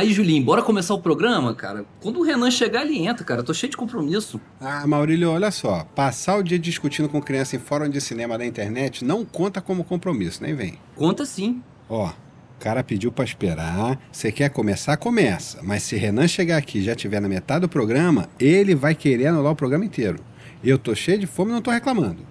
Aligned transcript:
Aí, 0.00 0.14
Julinho, 0.14 0.42
bora 0.42 0.62
começar 0.62 0.94
o 0.94 0.98
programa, 0.98 1.54
cara? 1.54 1.84
Quando 2.00 2.20
o 2.20 2.22
Renan 2.22 2.50
chegar, 2.50 2.86
ele 2.86 3.06
entra, 3.06 3.22
cara. 3.22 3.40
Eu 3.42 3.44
tô 3.44 3.52
cheio 3.52 3.70
de 3.70 3.76
compromisso. 3.76 4.40
Ah, 4.58 4.86
Maurílio, 4.86 5.30
olha 5.30 5.50
só. 5.50 5.84
Passar 5.94 6.38
o 6.38 6.42
dia 6.42 6.58
discutindo 6.58 7.06
com 7.06 7.20
criança 7.20 7.54
em 7.54 7.58
fórum 7.58 7.86
de 7.86 8.00
cinema 8.00 8.38
da 8.38 8.46
internet 8.46 9.04
não 9.04 9.26
conta 9.26 9.60
como 9.60 9.84
compromisso, 9.84 10.42
nem 10.42 10.54
vem. 10.54 10.78
Conta 10.96 11.26
sim. 11.26 11.62
Ó, 11.86 12.06
o 12.06 12.12
cara 12.58 12.82
pediu 12.82 13.12
pra 13.12 13.26
esperar. 13.26 14.00
Você 14.10 14.32
quer 14.32 14.48
começar, 14.48 14.96
começa. 14.96 15.58
Mas 15.62 15.82
se 15.82 15.96
Renan 15.96 16.26
chegar 16.26 16.56
aqui 16.56 16.78
e 16.78 16.82
já 16.82 16.94
tiver 16.94 17.20
na 17.20 17.28
metade 17.28 17.60
do 17.60 17.68
programa, 17.68 18.26
ele 18.40 18.74
vai 18.74 18.94
querer 18.94 19.26
anular 19.26 19.52
o 19.52 19.56
programa 19.56 19.84
inteiro. 19.84 20.24
Eu 20.64 20.78
tô 20.78 20.94
cheio 20.94 21.18
de 21.18 21.26
fome 21.26 21.50
e 21.50 21.54
não 21.54 21.60
tô 21.60 21.70
reclamando. 21.70 22.24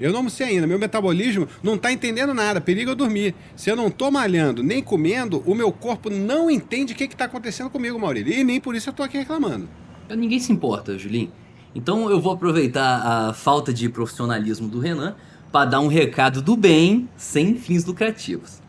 Eu 0.00 0.12
não 0.12 0.28
sei 0.28 0.48
ainda, 0.48 0.66
meu 0.66 0.78
metabolismo 0.78 1.48
não 1.62 1.76
tá 1.76 1.92
entendendo 1.92 2.32
nada, 2.32 2.60
perigo 2.60 2.92
eu 2.92 2.94
dormir. 2.94 3.34
Se 3.56 3.68
eu 3.68 3.74
não 3.74 3.90
tô 3.90 4.10
malhando 4.10 4.62
nem 4.62 4.82
comendo, 4.82 5.42
o 5.44 5.54
meu 5.54 5.72
corpo 5.72 6.08
não 6.08 6.48
entende 6.50 6.92
o 6.92 6.96
que, 6.96 7.08
que 7.08 7.16
tá 7.16 7.24
acontecendo 7.24 7.68
comigo, 7.68 7.98
Maurílio. 7.98 8.32
E 8.32 8.44
nem 8.44 8.60
por 8.60 8.76
isso 8.76 8.90
eu 8.90 8.92
tô 8.92 9.02
aqui 9.02 9.18
reclamando. 9.18 9.68
Ninguém 10.10 10.38
se 10.38 10.52
importa, 10.52 10.96
Julinho. 10.96 11.32
Então 11.74 12.08
eu 12.10 12.20
vou 12.20 12.32
aproveitar 12.32 13.28
a 13.28 13.32
falta 13.32 13.72
de 13.72 13.88
profissionalismo 13.88 14.68
do 14.68 14.78
Renan 14.78 15.16
para 15.50 15.64
dar 15.68 15.80
um 15.80 15.88
recado 15.88 16.40
do 16.40 16.56
bem 16.56 17.08
sem 17.16 17.56
fins 17.56 17.84
lucrativos. 17.84 18.60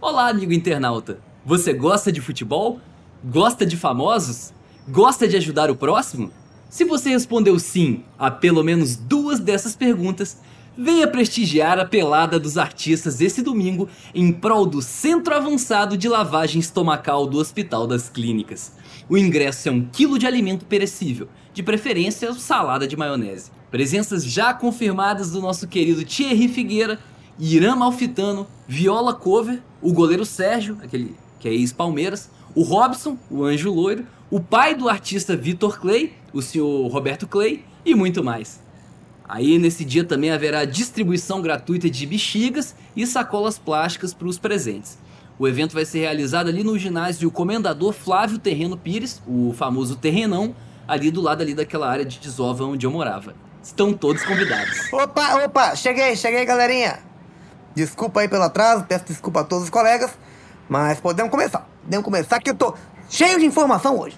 Olá, 0.00 0.28
amigo 0.28 0.52
internauta. 0.52 1.18
Você 1.44 1.72
gosta 1.72 2.12
de 2.12 2.20
futebol? 2.20 2.80
Gosta 3.24 3.66
de 3.66 3.76
famosos? 3.76 4.52
Gosta 4.88 5.26
de 5.26 5.36
ajudar 5.36 5.70
o 5.70 5.76
próximo? 5.76 6.30
Se 6.72 6.86
você 6.86 7.10
respondeu 7.10 7.58
sim 7.58 8.02
a 8.18 8.30
pelo 8.30 8.64
menos 8.64 8.96
duas 8.96 9.38
dessas 9.38 9.76
perguntas, 9.76 10.38
venha 10.74 11.06
prestigiar 11.06 11.78
a 11.78 11.84
pelada 11.84 12.40
dos 12.40 12.56
artistas 12.56 13.20
esse 13.20 13.42
domingo 13.42 13.90
em 14.14 14.32
prol 14.32 14.64
do 14.64 14.80
Centro 14.80 15.34
Avançado 15.34 15.98
de 15.98 16.08
Lavagem 16.08 16.60
Estomacal 16.60 17.26
do 17.26 17.36
Hospital 17.36 17.86
das 17.86 18.08
Clínicas. 18.08 18.72
O 19.06 19.18
ingresso 19.18 19.68
é 19.68 19.70
um 19.70 19.84
quilo 19.84 20.18
de 20.18 20.26
alimento 20.26 20.64
perecível, 20.64 21.28
de 21.52 21.62
preferência 21.62 22.32
salada 22.32 22.88
de 22.88 22.96
maionese. 22.96 23.50
Presenças 23.70 24.24
já 24.24 24.54
confirmadas 24.54 25.30
do 25.30 25.42
nosso 25.42 25.68
querido 25.68 26.06
Thierry 26.06 26.48
Figueira, 26.48 26.98
Irã 27.38 27.76
Malfitano, 27.76 28.46
Viola 28.66 29.12
Cover, 29.12 29.60
o 29.82 29.92
goleiro 29.92 30.24
Sérgio, 30.24 30.78
aquele 30.82 31.14
que 31.38 31.50
é 31.50 31.52
ex-Palmeiras, 31.52 32.30
o 32.54 32.62
Robson, 32.62 33.18
o 33.30 33.44
anjo 33.44 33.70
loiro, 33.70 34.06
o 34.32 34.40
pai 34.40 34.74
do 34.74 34.88
artista 34.88 35.36
Vitor 35.36 35.78
Clay, 35.78 36.14
o 36.32 36.40
senhor 36.40 36.90
Roberto 36.90 37.26
Clay 37.26 37.62
e 37.84 37.94
muito 37.94 38.24
mais. 38.24 38.62
Aí 39.28 39.58
nesse 39.58 39.84
dia 39.84 40.04
também 40.04 40.30
haverá 40.30 40.64
distribuição 40.64 41.42
gratuita 41.42 41.90
de 41.90 42.06
bexigas 42.06 42.74
e 42.96 43.06
sacolas 43.06 43.58
plásticas 43.58 44.14
para 44.14 44.26
os 44.26 44.38
presentes. 44.38 44.96
O 45.38 45.46
evento 45.46 45.74
vai 45.74 45.84
ser 45.84 45.98
realizado 45.98 46.48
ali 46.48 46.64
no 46.64 46.78
ginásio 46.78 47.30
Comendador 47.30 47.92
Flávio 47.92 48.38
Terreno 48.38 48.74
Pires, 48.74 49.20
o 49.26 49.52
famoso 49.52 49.96
Terrenão, 49.96 50.56
ali 50.88 51.10
do 51.10 51.20
lado 51.20 51.42
ali 51.42 51.52
daquela 51.52 51.86
área 51.86 52.04
de 52.06 52.18
desova 52.18 52.64
onde 52.64 52.86
eu 52.86 52.90
morava. 52.90 53.34
Estão 53.62 53.92
todos 53.92 54.24
convidados. 54.24 54.90
Opa, 54.94 55.44
opa, 55.44 55.76
cheguei, 55.76 56.16
cheguei, 56.16 56.46
galerinha. 56.46 57.00
Desculpa 57.74 58.20
aí 58.20 58.28
pelo 58.28 58.44
atraso, 58.44 58.84
peço 58.84 59.04
desculpa 59.04 59.40
a 59.40 59.44
todos 59.44 59.64
os 59.64 59.70
colegas, 59.70 60.10
mas 60.70 61.00
podemos 61.00 61.30
começar. 61.30 61.68
Podemos 61.82 62.04
começar 62.04 62.40
que 62.40 62.48
eu 62.48 62.54
tô 62.54 62.74
cheio 63.12 63.38
de 63.38 63.44
informação 63.44 63.98
hoje. 63.98 64.16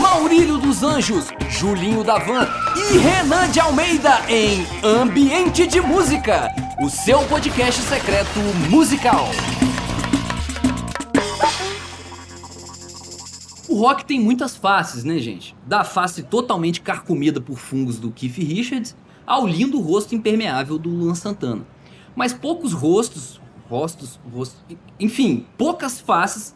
Maurílio 0.00 0.56
dos 0.56 0.82
Anjos, 0.82 1.26
Julinho 1.50 2.02
da 2.02 2.18
Van 2.18 2.48
e 2.74 2.96
Renan 2.96 3.50
de 3.50 3.60
Almeida 3.60 4.22
em 4.26 4.64
Ambiente 4.82 5.66
de 5.66 5.82
Música, 5.82 6.48
o 6.82 6.88
seu 6.88 7.22
podcast 7.28 7.82
secreto 7.82 8.40
musical. 8.70 9.26
O 13.68 13.76
rock 13.76 14.06
tem 14.06 14.18
muitas 14.18 14.56
faces, 14.56 15.04
né, 15.04 15.18
gente? 15.18 15.54
Da 15.66 15.84
face 15.84 16.22
totalmente 16.22 16.80
carcomida 16.80 17.38
por 17.38 17.58
fungos 17.58 17.98
do 17.98 18.10
Keith 18.10 18.38
Richards 18.38 18.96
ao 19.26 19.46
lindo 19.46 19.78
rosto 19.78 20.14
impermeável 20.14 20.78
do 20.78 20.88
Luan 20.88 21.14
Santana. 21.14 21.66
Mas 22.16 22.32
poucos 22.32 22.72
rostos, 22.72 23.38
rostos, 23.68 24.18
rostos, 24.32 24.58
enfim, 24.98 25.46
poucas 25.58 26.00
faces 26.00 26.54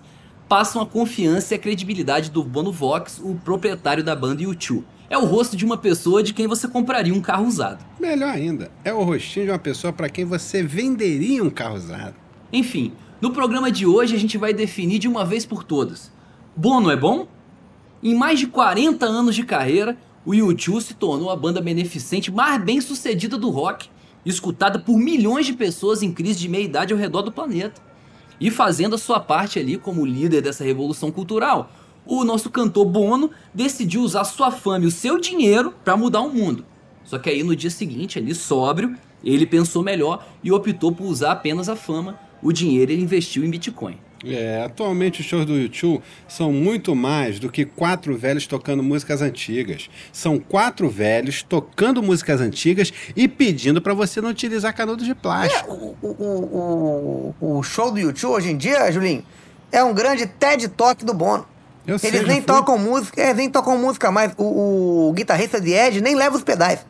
passam 0.48 0.82
a 0.82 0.86
confiança 0.86 1.54
e 1.54 1.56
a 1.56 1.60
credibilidade 1.60 2.30
do 2.30 2.44
Bono 2.44 2.72
Vox, 2.72 3.20
o 3.22 3.34
proprietário 3.36 4.04
da 4.04 4.14
banda 4.14 4.42
U2. 4.42 4.82
É 5.08 5.18
o 5.18 5.24
rosto 5.24 5.56
de 5.56 5.64
uma 5.64 5.76
pessoa 5.76 6.22
de 6.22 6.32
quem 6.32 6.46
você 6.46 6.66
compraria 6.66 7.14
um 7.14 7.20
carro 7.20 7.46
usado. 7.46 7.84
Melhor 8.00 8.30
ainda, 8.30 8.70
é 8.82 8.92
o 8.92 9.02
rostinho 9.02 9.46
de 9.46 9.52
uma 9.52 9.58
pessoa 9.58 9.92
para 9.92 10.08
quem 10.08 10.24
você 10.24 10.62
venderia 10.62 11.42
um 11.42 11.50
carro 11.50 11.76
usado. 11.76 12.14
Enfim, 12.52 12.92
no 13.20 13.30
programa 13.30 13.70
de 13.70 13.86
hoje 13.86 14.14
a 14.14 14.18
gente 14.18 14.38
vai 14.38 14.52
definir 14.52 14.98
de 14.98 15.08
uma 15.08 15.24
vez 15.24 15.46
por 15.46 15.62
todas. 15.62 16.10
Bono 16.56 16.90
é 16.90 16.96
bom? 16.96 17.26
Em 18.02 18.14
mais 18.14 18.38
de 18.38 18.46
40 18.46 19.06
anos 19.06 19.34
de 19.34 19.44
carreira, 19.44 19.96
o 20.24 20.32
U2 20.32 20.80
se 20.80 20.94
tornou 20.94 21.30
a 21.30 21.36
banda 21.36 21.60
beneficente 21.60 22.30
mais 22.30 22.62
bem 22.62 22.80
sucedida 22.80 23.36
do 23.36 23.50
rock, 23.50 23.88
escutada 24.24 24.78
por 24.78 24.96
milhões 24.98 25.46
de 25.46 25.52
pessoas 25.52 26.02
em 26.02 26.12
crise 26.12 26.40
de 26.40 26.48
meia-idade 26.48 26.92
ao 26.92 26.98
redor 26.98 27.22
do 27.22 27.32
planeta 27.32 27.80
e 28.40 28.50
fazendo 28.50 28.94
a 28.94 28.98
sua 28.98 29.20
parte 29.20 29.58
ali 29.58 29.76
como 29.76 30.04
líder 30.04 30.42
dessa 30.42 30.64
revolução 30.64 31.10
cultural. 31.10 31.70
O 32.06 32.24
nosso 32.24 32.50
cantor 32.50 32.84
Bono 32.84 33.30
decidiu 33.52 34.02
usar 34.02 34.24
sua 34.24 34.50
fama 34.50 34.84
e 34.84 34.88
o 34.88 34.90
seu 34.90 35.18
dinheiro 35.18 35.72
para 35.84 35.96
mudar 35.96 36.20
o 36.20 36.32
mundo. 36.32 36.64
Só 37.04 37.18
que 37.18 37.30
aí 37.30 37.42
no 37.42 37.56
dia 37.56 37.70
seguinte, 37.70 38.18
ali 38.18 38.34
sóbrio, 38.34 38.96
ele 39.22 39.46
pensou 39.46 39.82
melhor 39.82 40.26
e 40.42 40.52
optou 40.52 40.92
por 40.92 41.04
usar 41.04 41.32
apenas 41.32 41.68
a 41.68 41.76
fama, 41.76 42.18
o 42.42 42.52
dinheiro 42.52 42.92
ele 42.92 43.02
investiu 43.02 43.44
em 43.44 43.50
Bitcoin. 43.50 43.98
É, 44.26 44.62
atualmente 44.64 45.20
os 45.20 45.26
shows 45.26 45.44
do 45.44 45.56
YouTube 45.56 46.02
são 46.26 46.52
muito 46.52 46.94
mais 46.94 47.38
do 47.38 47.50
que 47.50 47.64
quatro 47.64 48.16
velhos 48.16 48.46
tocando 48.46 48.82
músicas 48.82 49.20
antigas. 49.20 49.90
São 50.12 50.38
quatro 50.38 50.88
velhos 50.88 51.42
tocando 51.42 52.02
músicas 52.02 52.40
antigas 52.40 52.92
e 53.14 53.28
pedindo 53.28 53.82
para 53.82 53.94
você 53.94 54.20
não 54.20 54.30
utilizar 54.30 54.74
canudos 54.74 55.04
de 55.04 55.14
plástico. 55.14 55.96
É, 56.02 56.06
o, 56.06 56.08
o, 56.08 57.34
o, 57.40 57.58
o, 57.58 57.62
show 57.62 57.90
do 57.90 57.98
YouTube 57.98 58.32
hoje 58.32 58.50
em 58.50 58.56
dia, 58.56 58.90
Julinho, 58.90 59.24
é 59.70 59.82
um 59.82 59.92
grande 59.92 60.26
TED 60.26 60.68
Talk 60.68 61.04
do 61.04 61.12
Bono. 61.12 61.46
Eu 61.86 61.96
eles 62.02 62.20
sei, 62.20 62.22
nem 62.22 62.40
tocam 62.40 62.78
música, 62.78 63.20
eles 63.20 63.36
nem 63.36 63.50
tocam 63.50 63.76
música 63.76 64.10
mais. 64.10 64.32
O, 64.38 65.08
o 65.08 65.12
guitarrista 65.12 65.60
de 65.60 65.72
Ed 65.72 66.00
nem 66.00 66.14
leva 66.14 66.34
os 66.34 66.42
pedais. 66.42 66.80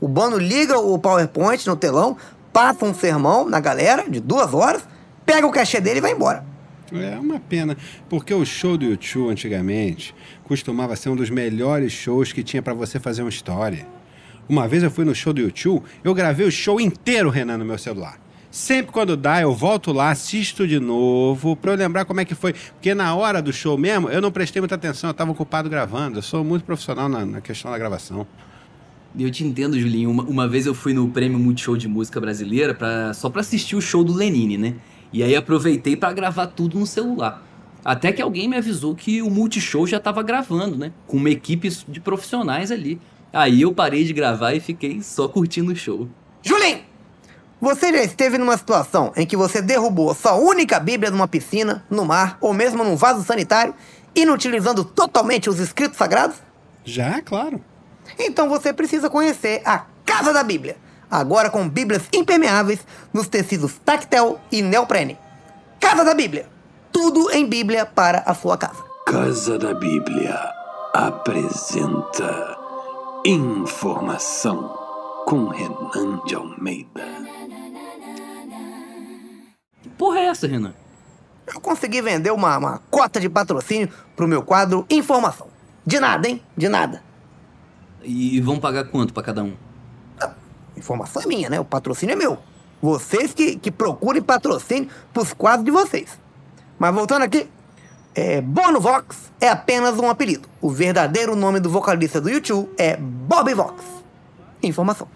O 0.00 0.08
Bono 0.08 0.38
liga 0.38 0.78
o 0.78 0.98
PowerPoint 0.98 1.66
no 1.66 1.76
telão, 1.76 2.16
passa 2.52 2.84
um 2.84 2.94
sermão 2.94 3.48
na 3.48 3.60
galera 3.60 4.08
de 4.08 4.20
duas 4.20 4.54
horas, 4.54 4.82
pega 5.24 5.46
o 5.46 5.50
cachê 5.50 5.80
dele 5.80 5.98
e 5.98 6.00
vai 6.00 6.12
embora. 6.12 6.51
É 6.94 7.18
uma 7.18 7.40
pena, 7.40 7.76
porque 8.08 8.34
o 8.34 8.44
show 8.44 8.76
do 8.76 8.84
YouTube 8.84 9.30
antigamente 9.30 10.14
costumava 10.44 10.94
ser 10.96 11.08
um 11.08 11.16
dos 11.16 11.30
melhores 11.30 11.92
shows 11.92 12.32
que 12.32 12.42
tinha 12.42 12.62
para 12.62 12.74
você 12.74 13.00
fazer 13.00 13.22
uma 13.22 13.30
história. 13.30 13.86
Uma 14.48 14.68
vez 14.68 14.82
eu 14.82 14.90
fui 14.90 15.04
no 15.04 15.14
show 15.14 15.32
do 15.32 15.40
YouTube, 15.40 15.82
eu 16.04 16.12
gravei 16.14 16.46
o 16.46 16.52
show 16.52 16.80
inteiro, 16.80 17.30
Renan, 17.30 17.56
no 17.56 17.64
meu 17.64 17.78
celular. 17.78 18.20
Sempre 18.50 18.92
quando 18.92 19.16
dá, 19.16 19.40
eu 19.40 19.54
volto 19.54 19.92
lá, 19.92 20.10
assisto 20.10 20.68
de 20.68 20.78
novo, 20.78 21.56
pra 21.56 21.72
eu 21.72 21.76
lembrar 21.76 22.04
como 22.04 22.20
é 22.20 22.24
que 22.24 22.34
foi. 22.34 22.52
Porque 22.52 22.94
na 22.94 23.14
hora 23.14 23.40
do 23.40 23.50
show 23.50 23.78
mesmo, 23.78 24.10
eu 24.10 24.20
não 24.20 24.30
prestei 24.30 24.60
muita 24.60 24.74
atenção, 24.74 25.08
eu 25.08 25.14
tava 25.14 25.30
ocupado 25.30 25.70
gravando. 25.70 26.18
Eu 26.18 26.22
sou 26.22 26.44
muito 26.44 26.62
profissional 26.62 27.08
na, 27.08 27.24
na 27.24 27.40
questão 27.40 27.70
da 27.70 27.78
gravação. 27.78 28.26
Eu 29.18 29.30
te 29.30 29.42
entendo, 29.42 29.78
Julinho. 29.80 30.10
Uma, 30.10 30.22
uma, 30.24 30.48
vez 30.48 30.66
eu 30.66 30.74
fui 30.74 30.92
no 30.92 31.08
Prêmio 31.08 31.38
Multishow 31.38 31.78
de 31.78 31.88
Música 31.88 32.20
Brasileira 32.20 32.74
pra, 32.74 33.14
só 33.14 33.30
pra 33.30 33.40
assistir 33.40 33.74
o 33.74 33.80
show 33.80 34.04
do 34.04 34.12
Lenine, 34.12 34.58
né? 34.58 34.74
E 35.12 35.22
aí 35.22 35.36
aproveitei 35.36 35.96
para 35.96 36.12
gravar 36.12 36.46
tudo 36.46 36.78
no 36.78 36.86
celular. 36.86 37.42
Até 37.84 38.12
que 38.12 38.22
alguém 38.22 38.48
me 38.48 38.56
avisou 38.56 38.94
que 38.94 39.20
o 39.20 39.28
Multishow 39.28 39.86
já 39.86 39.96
estava 39.96 40.22
gravando, 40.22 40.76
né? 40.76 40.92
Com 41.06 41.16
uma 41.16 41.30
equipe 41.30 41.68
de 41.88 42.00
profissionais 42.00 42.70
ali. 42.70 43.00
Aí 43.32 43.62
eu 43.62 43.74
parei 43.74 44.04
de 44.04 44.12
gravar 44.12 44.54
e 44.54 44.60
fiquei 44.60 45.02
só 45.02 45.28
curtindo 45.28 45.72
o 45.72 45.76
show. 45.76 46.08
Julinho! 46.42 46.80
Você 47.60 47.92
já 47.92 48.02
esteve 48.02 48.38
numa 48.38 48.56
situação 48.56 49.12
em 49.16 49.26
que 49.26 49.36
você 49.36 49.62
derrubou 49.62 50.14
sua 50.14 50.34
única 50.34 50.80
Bíblia 50.80 51.10
numa 51.10 51.28
piscina, 51.28 51.84
no 51.88 52.04
mar 52.04 52.36
ou 52.40 52.52
mesmo 52.52 52.82
num 52.82 52.96
vaso 52.96 53.22
sanitário, 53.22 53.74
inutilizando 54.16 54.84
totalmente 54.84 55.48
os 55.48 55.60
escritos 55.60 55.96
sagrados? 55.96 56.36
Já, 56.84 57.20
claro. 57.22 57.60
Então 58.18 58.48
você 58.48 58.72
precisa 58.72 59.08
conhecer 59.08 59.62
a 59.64 59.86
Casa 60.04 60.32
da 60.32 60.42
Bíblia 60.42 60.76
agora 61.12 61.50
com 61.50 61.68
bíblias 61.68 62.08
impermeáveis 62.10 62.80
nos 63.12 63.28
tecidos 63.28 63.74
tactel 63.84 64.40
e 64.50 64.62
neoprene. 64.62 65.18
Casa 65.78 66.04
da 66.04 66.14
Bíblia. 66.14 66.48
Tudo 66.90 67.30
em 67.30 67.46
Bíblia 67.46 67.84
para 67.84 68.20
a 68.20 68.34
sua 68.34 68.56
casa. 68.56 68.82
Casa 69.06 69.58
da 69.58 69.74
Bíblia 69.74 70.38
apresenta 70.94 72.56
Informação 73.24 74.74
com 75.26 75.48
Renan 75.48 76.20
de 76.26 76.34
Almeida. 76.34 77.04
Que 79.82 79.88
porra 79.90 80.18
é 80.18 80.24
essa, 80.26 80.46
Renan? 80.46 80.72
Eu 81.52 81.60
consegui 81.60 82.00
vender 82.00 82.30
uma, 82.30 82.56
uma 82.56 82.78
cota 82.90 83.20
de 83.20 83.28
patrocínio 83.28 83.90
pro 84.16 84.26
meu 84.26 84.42
quadro 84.42 84.86
Informação. 84.88 85.48
De 85.84 86.00
nada, 86.00 86.28
hein? 86.28 86.42
De 86.56 86.68
nada. 86.68 87.02
E 88.02 88.40
vão 88.40 88.58
pagar 88.58 88.84
quanto 88.84 89.12
para 89.12 89.22
cada 89.22 89.42
um? 89.42 89.54
Informação 90.76 91.22
é 91.22 91.26
minha, 91.26 91.50
né? 91.50 91.60
O 91.60 91.64
patrocínio 91.64 92.12
é 92.12 92.16
meu. 92.16 92.38
Vocês 92.80 93.32
que, 93.32 93.56
que 93.56 93.70
procurem 93.70 94.22
patrocínio 94.22 94.88
pros 95.12 95.32
quadros 95.32 95.64
de 95.64 95.70
vocês. 95.70 96.18
Mas 96.78 96.94
voltando 96.94 97.22
aqui, 97.22 97.48
é, 98.14 98.40
Bono 98.40 98.80
Vox 98.80 99.30
é 99.40 99.48
apenas 99.48 99.98
um 99.98 100.10
apelido. 100.10 100.48
O 100.60 100.68
verdadeiro 100.68 101.36
nome 101.36 101.60
do 101.60 101.70
vocalista 101.70 102.20
do 102.20 102.28
YouTube 102.28 102.68
é 102.76 102.96
Bobby 102.96 103.54
Vox. 103.54 103.82
Informação. 104.62 105.08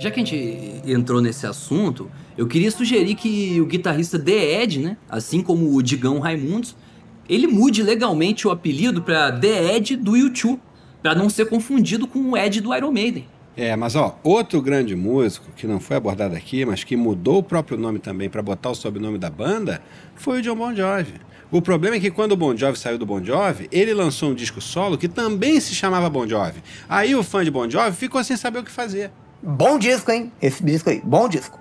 Já 0.00 0.10
que 0.10 0.20
a 0.20 0.24
gente 0.24 0.80
entrou 0.86 1.20
nesse 1.20 1.46
assunto, 1.46 2.10
eu 2.36 2.46
queria 2.46 2.70
sugerir 2.70 3.16
que 3.16 3.60
o 3.60 3.66
guitarrista 3.66 4.18
The 4.18 4.62
Ed, 4.62 4.78
né, 4.78 4.96
assim 5.08 5.42
como 5.42 5.74
o 5.74 5.82
Digão 5.82 6.20
Raimundos, 6.20 6.76
ele 7.28 7.46
mude 7.46 7.82
legalmente 7.82 8.46
o 8.46 8.50
apelido 8.50 9.02
para 9.02 9.30
The 9.32 9.76
Ed 9.76 9.96
do 9.96 10.16
YouTube, 10.16 10.60
para 11.02 11.14
não 11.14 11.28
ser 11.28 11.48
confundido 11.48 12.06
com 12.06 12.18
o 12.30 12.36
Ed 12.36 12.60
do 12.60 12.74
Iron 12.74 12.92
Maiden. 12.92 13.26
É, 13.56 13.74
mas 13.74 13.96
ó, 13.96 14.16
outro 14.22 14.62
grande 14.62 14.94
músico 14.94 15.46
que 15.56 15.66
não 15.66 15.80
foi 15.80 15.96
abordado 15.96 16.36
aqui, 16.36 16.64
mas 16.64 16.84
que 16.84 16.96
mudou 16.96 17.38
o 17.38 17.42
próprio 17.42 17.76
nome 17.76 17.98
também 17.98 18.30
para 18.30 18.40
botar 18.40 18.70
o 18.70 18.74
sobrenome 18.74 19.18
da 19.18 19.28
banda, 19.28 19.82
foi 20.14 20.38
o 20.38 20.42
John 20.42 20.54
Bon 20.54 20.72
Jovi. 20.72 21.14
O 21.50 21.60
problema 21.60 21.96
é 21.96 22.00
que 22.00 22.10
quando 22.10 22.32
o 22.32 22.36
Bon 22.36 22.56
Jovi 22.56 22.78
saiu 22.78 22.98
do 22.98 23.04
Bon 23.04 23.24
Jovi, 23.24 23.68
ele 23.72 23.92
lançou 23.92 24.30
um 24.30 24.34
disco 24.34 24.60
solo 24.60 24.96
que 24.96 25.08
também 25.08 25.58
se 25.58 25.74
chamava 25.74 26.08
Bon 26.08 26.28
Jovi. 26.28 26.62
Aí 26.88 27.16
o 27.16 27.22
fã 27.24 27.42
de 27.42 27.50
Bon 27.50 27.68
Jovi 27.68 27.96
ficou 27.96 28.22
sem 28.22 28.36
saber 28.36 28.60
o 28.60 28.62
que 28.62 28.70
fazer. 28.70 29.10
Bom 29.42 29.78
disco, 29.78 30.10
hein? 30.12 30.30
Esse 30.40 30.62
disco 30.62 30.90
aí, 30.90 31.00
bom 31.02 31.28
disco. 31.28 31.58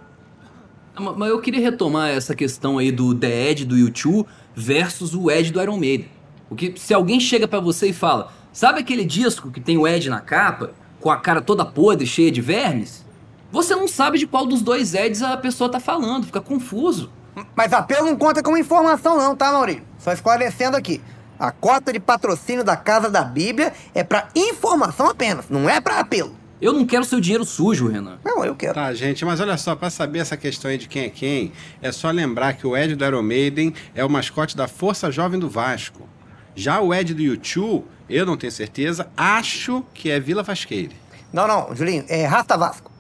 Ah, 0.97 1.01
ma- 1.01 1.13
Mas 1.13 1.29
eu 1.29 1.39
queria 1.39 1.61
retomar 1.61 2.09
essa 2.09 2.35
questão 2.35 2.77
aí 2.77 2.91
do 2.91 3.13
The 3.13 3.53
do 3.65 3.77
YouTube 3.77 4.27
versus 4.55 5.13
o 5.13 5.29
Ed 5.29 5.51
do 5.51 5.61
Iron 5.61 5.77
Maiden. 5.77 6.09
Porque 6.49 6.73
se 6.77 6.93
alguém 6.93 7.19
chega 7.19 7.47
pra 7.47 7.59
você 7.59 7.89
e 7.89 7.93
fala, 7.93 8.31
sabe 8.51 8.79
aquele 8.79 9.05
disco 9.05 9.51
que 9.51 9.59
tem 9.61 9.77
o 9.77 9.87
Ed 9.87 10.09
na 10.09 10.19
capa, 10.21 10.71
com 10.99 11.11
a 11.11 11.17
cara 11.17 11.41
toda 11.41 11.63
podre, 11.65 12.07
cheia 12.07 12.31
de 12.31 12.41
vermes? 12.41 13.05
Você 13.51 13.75
não 13.75 13.87
sabe 13.87 14.17
de 14.17 14.25
qual 14.27 14.45
dos 14.45 14.61
dois 14.61 14.93
Eds 14.93 15.21
a 15.21 15.37
pessoa 15.37 15.69
tá 15.69 15.79
falando, 15.79 16.25
fica 16.25 16.41
confuso. 16.41 17.11
Mas 17.55 17.71
apelo 17.71 18.07
não 18.07 18.15
conta 18.15 18.41
como 18.41 18.57
informação 18.57 19.17
não, 19.17 19.35
tá, 19.35 19.51
Maurício? 19.51 19.83
Só 19.99 20.11
esclarecendo 20.11 20.75
aqui. 20.75 20.99
A 21.39 21.51
cota 21.51 21.93
de 21.93 21.99
patrocínio 21.99 22.63
da 22.63 22.75
Casa 22.75 23.11
da 23.11 23.23
Bíblia 23.23 23.71
é 23.93 24.03
pra 24.03 24.27
informação 24.35 25.07
apenas, 25.07 25.45
não 25.49 25.69
é 25.69 25.79
pra 25.79 25.99
apelo. 25.99 26.35
Eu 26.61 26.73
não 26.73 26.85
quero 26.85 27.03
seu 27.05 27.19
dinheiro 27.21 27.45
sujo, 27.45 27.87
Renan. 27.87 28.17
Não, 28.25 28.43
eu 28.43 28.55
quero. 28.55 28.73
Tá, 28.73 28.91
gente, 28.93 29.23
mas 29.23 29.39
olha 29.39 29.55
só, 29.57 29.75
para 29.75 29.89
saber 29.91 30.19
essa 30.19 30.35
questão 30.35 30.71
aí 30.71 30.77
de 30.77 30.87
quem 30.87 31.03
é 31.05 31.09
quem, 31.09 31.51
é 31.81 31.91
só 31.91 32.09
lembrar 32.09 32.53
que 32.53 32.65
o 32.65 32.75
Ed 32.75 32.95
do 32.95 33.05
Iron 33.05 33.21
Maiden 33.21 33.73
é 33.93 34.03
o 34.03 34.09
mascote 34.09 34.57
da 34.57 34.67
Força 34.67 35.11
Jovem 35.11 35.39
do 35.39 35.49
Vasco. 35.49 36.09
Já 36.55 36.79
o 36.81 36.91
Ed 36.93 37.13
do 37.13 37.21
YouTube, 37.21 37.85
eu 38.09 38.25
não 38.25 38.35
tenho 38.35 38.51
certeza, 38.51 39.07
acho 39.15 39.85
que 39.93 40.09
é 40.09 40.19
Vila 40.19 40.41
Vasqueire. 40.41 40.95
Não, 41.31 41.47
não, 41.47 41.75
Julinho, 41.75 42.05
é 42.09 42.25
Rasta 42.25 42.57
Vasco. 42.57 42.91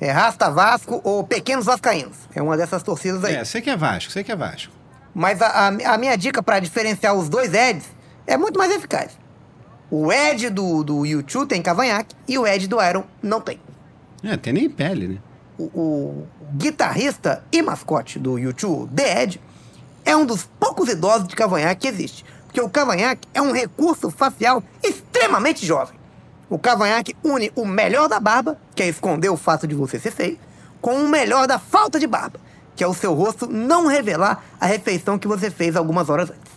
É 0.00 0.10
Rasta 0.12 0.50
Vasco 0.50 1.00
ou 1.02 1.24
Pequenos 1.24 1.64
Vascaínos. 1.64 2.16
É 2.34 2.42
uma 2.42 2.56
dessas 2.56 2.82
torcidas 2.82 3.24
aí. 3.24 3.34
É, 3.36 3.44
sei 3.44 3.60
que 3.62 3.70
é 3.70 3.76
Vasco, 3.76 4.12
sei 4.12 4.22
que 4.22 4.30
é 4.30 4.36
Vasco. 4.36 4.72
Mas 5.14 5.40
a, 5.42 5.46
a- 5.48 5.94
a 5.94 5.98
minha 5.98 6.14
dica 6.16 6.42
pra 6.42 6.60
diferenciar 6.60 7.14
os 7.14 7.28
dois 7.28 7.52
Eds 7.54 7.86
é 8.26 8.36
muito 8.36 8.58
mais 8.58 8.70
eficaz. 8.70 9.17
O 9.90 10.12
Ed 10.12 10.50
do, 10.50 10.84
do 10.84 11.06
YouTube 11.06 11.48
tem 11.48 11.62
cavanhaque 11.62 12.14
e 12.26 12.36
o 12.38 12.46
Ed 12.46 12.68
do 12.68 12.82
Iron 12.82 13.04
não 13.22 13.40
tem. 13.40 13.58
É, 14.22 14.36
tem 14.36 14.52
nem 14.52 14.68
pele, 14.68 15.08
né? 15.08 15.18
O, 15.58 15.64
o 15.64 16.26
guitarrista 16.54 17.42
e 17.50 17.62
mascote 17.62 18.18
do 18.18 18.38
YouTube, 18.38 18.92
The 18.94 19.22
Ed, 19.22 19.40
é 20.04 20.14
um 20.16 20.26
dos 20.26 20.44
poucos 20.58 20.88
idosos 20.88 21.26
de 21.26 21.34
cavanhaque 21.34 21.82
que 21.82 21.88
existe. 21.88 22.24
Porque 22.44 22.60
o 22.60 22.68
cavanhaque 22.68 23.26
é 23.32 23.42
um 23.42 23.52
recurso 23.52 24.10
facial 24.10 24.62
extremamente 24.82 25.64
jovem. 25.64 25.98
O 26.50 26.58
cavanhaque 26.58 27.14
une 27.22 27.52
o 27.54 27.66
melhor 27.66 28.08
da 28.08 28.18
barba, 28.18 28.58
que 28.74 28.82
é 28.82 28.88
esconder 28.88 29.28
o 29.28 29.36
fato 29.36 29.66
de 29.66 29.74
você 29.74 29.98
ser 29.98 30.10
feio, 30.10 30.38
com 30.80 30.94
o 30.96 31.08
melhor 31.08 31.46
da 31.46 31.58
falta 31.58 31.98
de 31.98 32.06
barba, 32.06 32.40
que 32.74 32.84
é 32.84 32.86
o 32.86 32.94
seu 32.94 33.14
rosto 33.14 33.46
não 33.46 33.86
revelar 33.86 34.44
a 34.60 34.66
refeição 34.66 35.18
que 35.18 35.28
você 35.28 35.50
fez 35.50 35.76
algumas 35.76 36.08
horas 36.08 36.30
antes. 36.30 36.52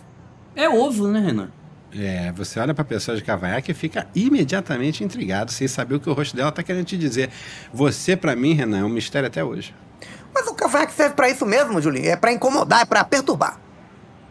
É 0.54 0.68
ovo, 0.68 1.08
né, 1.08 1.20
Renan? 1.20 1.50
É, 1.94 2.32
você 2.32 2.58
olha 2.58 2.72
pra 2.72 2.84
pessoa 2.84 3.16
de 3.16 3.22
cavanhaque 3.22 3.72
e 3.72 3.74
fica 3.74 4.06
imediatamente 4.14 5.04
intrigado, 5.04 5.52
sem 5.52 5.68
saber 5.68 5.96
o 5.96 6.00
que 6.00 6.08
o 6.08 6.12
rosto 6.14 6.34
dela 6.34 6.50
tá 6.50 6.62
querendo 6.62 6.86
te 6.86 6.96
dizer. 6.96 7.30
Você, 7.72 8.16
pra 8.16 8.34
mim, 8.34 8.54
Renan, 8.54 8.80
é 8.80 8.84
um 8.84 8.88
mistério 8.88 9.26
até 9.26 9.44
hoje. 9.44 9.74
Mas 10.34 10.46
o 10.46 10.54
cavanhaque 10.54 10.94
serve 10.94 11.14
pra 11.14 11.28
isso 11.28 11.44
mesmo, 11.44 11.80
Julinho. 11.80 12.08
É 12.08 12.16
pra 12.16 12.32
incomodar, 12.32 12.80
é 12.80 12.84
pra 12.86 13.04
perturbar. 13.04 13.60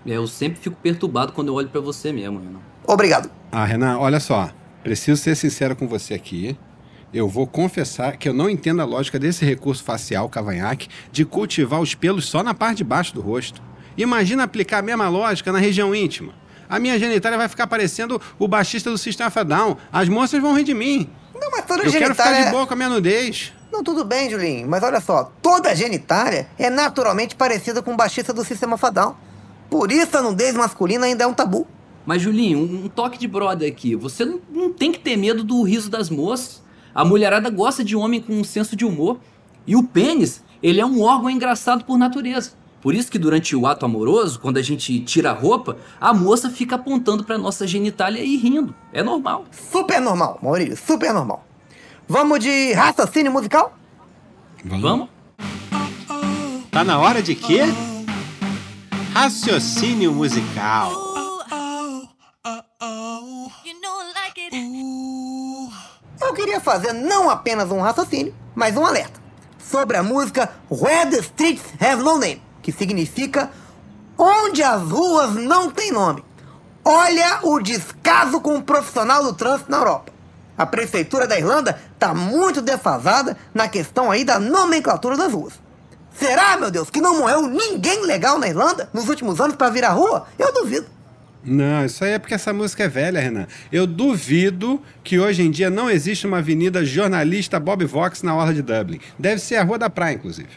É, 0.05 0.13
eu 0.13 0.25
sempre 0.27 0.59
fico 0.59 0.75
perturbado 0.75 1.31
quando 1.33 1.49
eu 1.49 1.53
olho 1.53 1.69
pra 1.69 1.79
você 1.79 2.11
mesmo, 2.11 2.39
Renan. 2.39 2.59
Obrigado. 2.87 3.29
Ah, 3.51 3.63
Renan, 3.63 3.99
olha 3.99 4.19
só. 4.19 4.49
Preciso 4.83 5.21
ser 5.21 5.35
sincero 5.35 5.75
com 5.75 5.87
você 5.87 6.15
aqui. 6.15 6.57
Eu 7.13 7.27
vou 7.27 7.45
confessar 7.45 8.17
que 8.17 8.27
eu 8.27 8.33
não 8.33 8.49
entendo 8.49 8.81
a 8.81 8.85
lógica 8.85 9.19
desse 9.19 9.45
recurso 9.45 9.83
facial, 9.83 10.27
cavanhaque, 10.29 10.87
de 11.11 11.25
cultivar 11.25 11.79
os 11.79 11.93
pelos 11.93 12.25
só 12.25 12.41
na 12.41 12.53
parte 12.53 12.77
de 12.77 12.83
baixo 12.83 13.13
do 13.13 13.21
rosto. 13.21 13.61
Imagina 13.95 14.43
aplicar 14.43 14.79
a 14.79 14.81
mesma 14.81 15.09
lógica 15.09 15.51
na 15.51 15.59
região 15.59 15.93
íntima. 15.93 16.40
A 16.71 16.79
minha 16.79 16.97
genitália 16.97 17.37
vai 17.37 17.49
ficar 17.49 17.67
parecendo 17.67 18.21
o 18.39 18.47
baixista 18.47 18.89
do 18.89 18.97
System 18.97 19.27
of 19.27 19.37
a 19.37 19.43
Down. 19.43 19.75
As 19.91 20.07
moças 20.07 20.41
vão 20.41 20.55
rir 20.55 20.63
de 20.63 20.73
mim. 20.73 21.09
Não, 21.35 21.51
mas 21.51 21.65
toda 21.65 21.83
Eu 21.83 21.91
quero 21.91 22.15
ficar 22.15 22.23
genitália... 22.23 22.45
de 22.45 22.51
boa 22.51 22.65
com 22.65 22.73
a 22.73 22.77
minha 22.77 22.87
nudez. 22.87 23.51
Não, 23.69 23.83
tudo 23.83 24.05
bem, 24.05 24.29
Julinho, 24.29 24.69
mas 24.69 24.81
olha 24.81 25.01
só, 25.01 25.33
toda 25.41 25.75
genitália 25.75 26.47
é 26.57 26.69
naturalmente 26.69 27.35
parecida 27.35 27.81
com 27.81 27.93
o 27.93 27.97
baixista 27.97 28.31
do 28.31 28.45
Sistema 28.45 28.77
Fadal. 28.77 29.19
Por 29.69 29.91
isso 29.91 30.17
a 30.17 30.21
nudez 30.21 30.55
masculina 30.55 31.07
ainda 31.07 31.25
é 31.25 31.27
um 31.27 31.33
tabu. 31.33 31.67
Mas, 32.05 32.21
Julinho, 32.21 32.59
um, 32.59 32.85
um 32.85 32.87
toque 32.87 33.19
de 33.19 33.27
brother 33.27 33.69
aqui. 33.69 33.93
Você 33.97 34.23
não, 34.23 34.39
não 34.49 34.71
tem 34.71 34.93
que 34.93 34.99
ter 34.99 35.17
medo 35.17 35.43
do 35.43 35.61
riso 35.63 35.89
das 35.89 36.09
moças. 36.09 36.63
A 36.95 37.03
mulherada 37.03 37.49
gosta 37.49 37.83
de 37.83 37.97
homem 37.97 38.21
com 38.21 38.31
um 38.31 38.45
senso 38.45 38.77
de 38.77 38.85
humor. 38.85 39.19
E 39.67 39.75
o 39.75 39.83
pênis, 39.83 40.41
ele 40.63 40.79
é 40.79 40.85
um 40.85 41.01
órgão 41.01 41.29
engraçado 41.29 41.83
por 41.83 41.97
natureza. 41.97 42.51
Por 42.81 42.95
isso 42.95 43.11
que 43.11 43.19
durante 43.19 43.55
o 43.55 43.67
ato 43.67 43.85
amoroso, 43.85 44.39
quando 44.39 44.57
a 44.57 44.61
gente 44.61 44.99
tira 45.01 45.29
a 45.31 45.33
roupa, 45.33 45.77
a 45.99 46.13
moça 46.13 46.49
fica 46.49 46.75
apontando 46.75 47.23
pra 47.23 47.37
nossa 47.37 47.67
genitália 47.67 48.21
e 48.23 48.35
rindo. 48.37 48.73
É 48.91 49.03
normal. 49.03 49.45
Super 49.51 50.01
normal, 50.01 50.39
Maurício, 50.41 50.77
super 50.77 51.13
normal. 51.13 51.45
Vamos 52.07 52.39
de 52.39 52.73
raciocínio 52.73 53.31
musical? 53.31 53.73
Vamos? 54.65 55.09
Tá 56.71 56.83
na 56.83 56.99
hora 56.99 57.21
de 57.21 57.35
quê? 57.35 57.61
Raciocínio 59.13 60.11
musical. 60.11 60.91
You 63.63 63.75
know 63.81 64.01
I 64.01 64.13
like 64.15 64.41
it. 64.41 64.55
Eu 66.21 66.33
queria 66.33 66.59
fazer 66.59 66.93
não 66.93 67.29
apenas 67.29 67.71
um 67.71 67.79
raciocínio, 67.81 68.33
mas 68.55 68.75
um 68.77 68.85
alerta 68.85 69.21
sobre 69.59 69.97
a 69.97 70.03
música 70.03 70.49
Where 70.69 71.09
the 71.09 71.19
Streets 71.19 71.63
Have 71.79 72.03
No 72.03 72.17
Name, 72.17 72.41
que 72.61 72.71
significa 72.71 73.49
Onde 74.23 74.61
as 74.61 74.83
ruas 74.83 75.33
não 75.33 75.71
têm 75.71 75.91
nome. 75.91 76.23
Olha 76.85 77.39
o 77.41 77.59
descaso 77.59 78.39
com 78.39 78.55
o 78.55 78.61
profissional 78.61 79.23
do 79.23 79.33
trânsito 79.33 79.71
na 79.71 79.77
Europa. 79.77 80.11
A 80.55 80.63
prefeitura 80.63 81.25
da 81.25 81.39
Irlanda 81.39 81.79
está 81.93 82.13
muito 82.13 82.61
defasada 82.61 83.35
na 83.51 83.67
questão 83.67 84.11
aí 84.11 84.23
da 84.23 84.39
nomenclatura 84.39 85.17
das 85.17 85.33
ruas. 85.33 85.53
Será, 86.13 86.55
meu 86.55 86.69
Deus, 86.69 86.91
que 86.91 87.01
não 87.01 87.17
morreu 87.17 87.47
ninguém 87.47 88.05
legal 88.05 88.37
na 88.37 88.47
Irlanda 88.47 88.87
nos 88.93 89.09
últimos 89.09 89.41
anos 89.41 89.55
para 89.55 89.71
virar 89.71 89.89
rua? 89.89 90.27
Eu 90.37 90.53
duvido. 90.53 90.85
Não, 91.43 91.83
isso 91.83 92.03
aí 92.03 92.11
é 92.11 92.19
porque 92.19 92.35
essa 92.35 92.53
música 92.53 92.83
é 92.83 92.87
velha, 92.87 93.19
Renan. 93.19 93.47
Eu 93.71 93.87
duvido 93.87 94.79
que 95.03 95.17
hoje 95.17 95.41
em 95.41 95.49
dia 95.49 95.71
não 95.71 95.89
existe 95.89 96.27
uma 96.27 96.37
avenida 96.37 96.85
jornalista 96.85 97.59
Bob 97.59 97.83
Vox 97.85 98.21
na 98.21 98.35
orla 98.35 98.53
de 98.53 98.61
Dublin. 98.61 98.99
Deve 99.17 99.41
ser 99.41 99.55
a 99.55 99.63
Rua 99.63 99.79
da 99.79 99.89
Praia, 99.89 100.13
inclusive. 100.13 100.49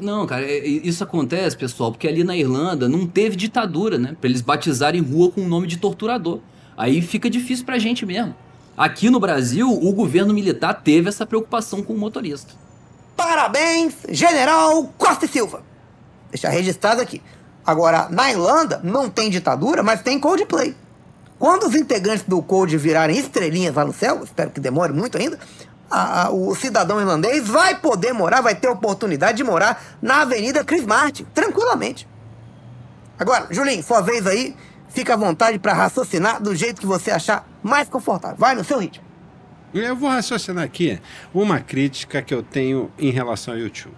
Não, 0.00 0.26
cara, 0.26 0.44
é- 0.44 0.58
é- 0.58 0.66
isso 0.66 1.02
acontece, 1.04 1.56
pessoal, 1.56 1.90
porque 1.92 2.06
ali 2.08 2.24
na 2.24 2.36
Irlanda 2.36 2.88
não 2.88 3.06
teve 3.06 3.36
ditadura, 3.36 3.98
né? 3.98 4.16
Pra 4.20 4.28
eles 4.28 4.40
batizarem 4.40 5.00
rua 5.02 5.30
com 5.30 5.42
o 5.42 5.48
nome 5.48 5.66
de 5.66 5.76
torturador. 5.76 6.40
Aí 6.76 7.02
fica 7.02 7.28
difícil 7.28 7.64
pra 7.64 7.78
gente 7.78 8.06
mesmo. 8.06 8.34
Aqui 8.76 9.10
no 9.10 9.18
Brasil, 9.18 9.68
o 9.70 9.92
governo 9.92 10.32
militar 10.32 10.72
teve 10.82 11.08
essa 11.08 11.26
preocupação 11.26 11.82
com 11.82 11.92
o 11.94 11.98
motorista. 11.98 12.54
Parabéns, 13.16 13.94
General 14.10 14.84
Costa 14.96 15.24
e 15.24 15.28
Silva. 15.28 15.62
Deixa 16.30 16.48
registrado 16.48 17.00
aqui. 17.00 17.20
Agora, 17.66 18.08
na 18.08 18.30
Irlanda, 18.30 18.80
não 18.84 19.10
tem 19.10 19.28
ditadura, 19.28 19.82
mas 19.82 20.00
tem 20.02 20.18
Coldplay. 20.20 20.76
Quando 21.38 21.64
os 21.66 21.74
integrantes 21.74 22.24
do 22.26 22.40
Cold 22.42 22.76
virarem 22.76 23.16
estrelinhas 23.18 23.74
lá 23.74 23.84
no 23.84 23.92
céu, 23.92 24.22
espero 24.24 24.50
que 24.50 24.60
demore 24.60 24.92
muito 24.92 25.18
ainda, 25.18 25.38
a- 25.90 26.24
a- 26.26 26.30
o 26.30 26.54
cidadão 26.54 27.00
irlandês 27.00 27.46
vai 27.48 27.74
poder 27.74 28.12
morar, 28.12 28.40
vai 28.40 28.54
ter 28.54 28.68
oportunidade 28.68 29.36
de 29.38 29.44
morar 29.44 29.82
na 30.02 30.22
Avenida 30.22 30.64
Chris 30.64 30.84
Martin, 30.84 31.26
tranquilamente. 31.34 32.06
Agora, 33.18 33.46
Julinho, 33.50 33.82
sua 33.82 34.00
vez 34.00 34.26
aí, 34.26 34.54
fica 34.90 35.14
à 35.14 35.16
vontade 35.16 35.58
para 35.58 35.72
raciocinar 35.72 36.40
do 36.42 36.54
jeito 36.54 36.80
que 36.80 36.86
você 36.86 37.10
achar 37.10 37.46
mais 37.62 37.88
confortável. 37.88 38.36
Vai 38.36 38.54
no 38.54 38.62
seu 38.64 38.78
ritmo. 38.78 39.04
Eu 39.74 39.94
vou 39.96 40.08
raciocinar 40.08 40.64
aqui 40.64 40.98
uma 41.34 41.60
crítica 41.60 42.22
que 42.22 42.32
eu 42.32 42.42
tenho 42.42 42.90
em 42.98 43.10
relação 43.10 43.54
ao 43.54 43.60
YouTube. 43.60 43.94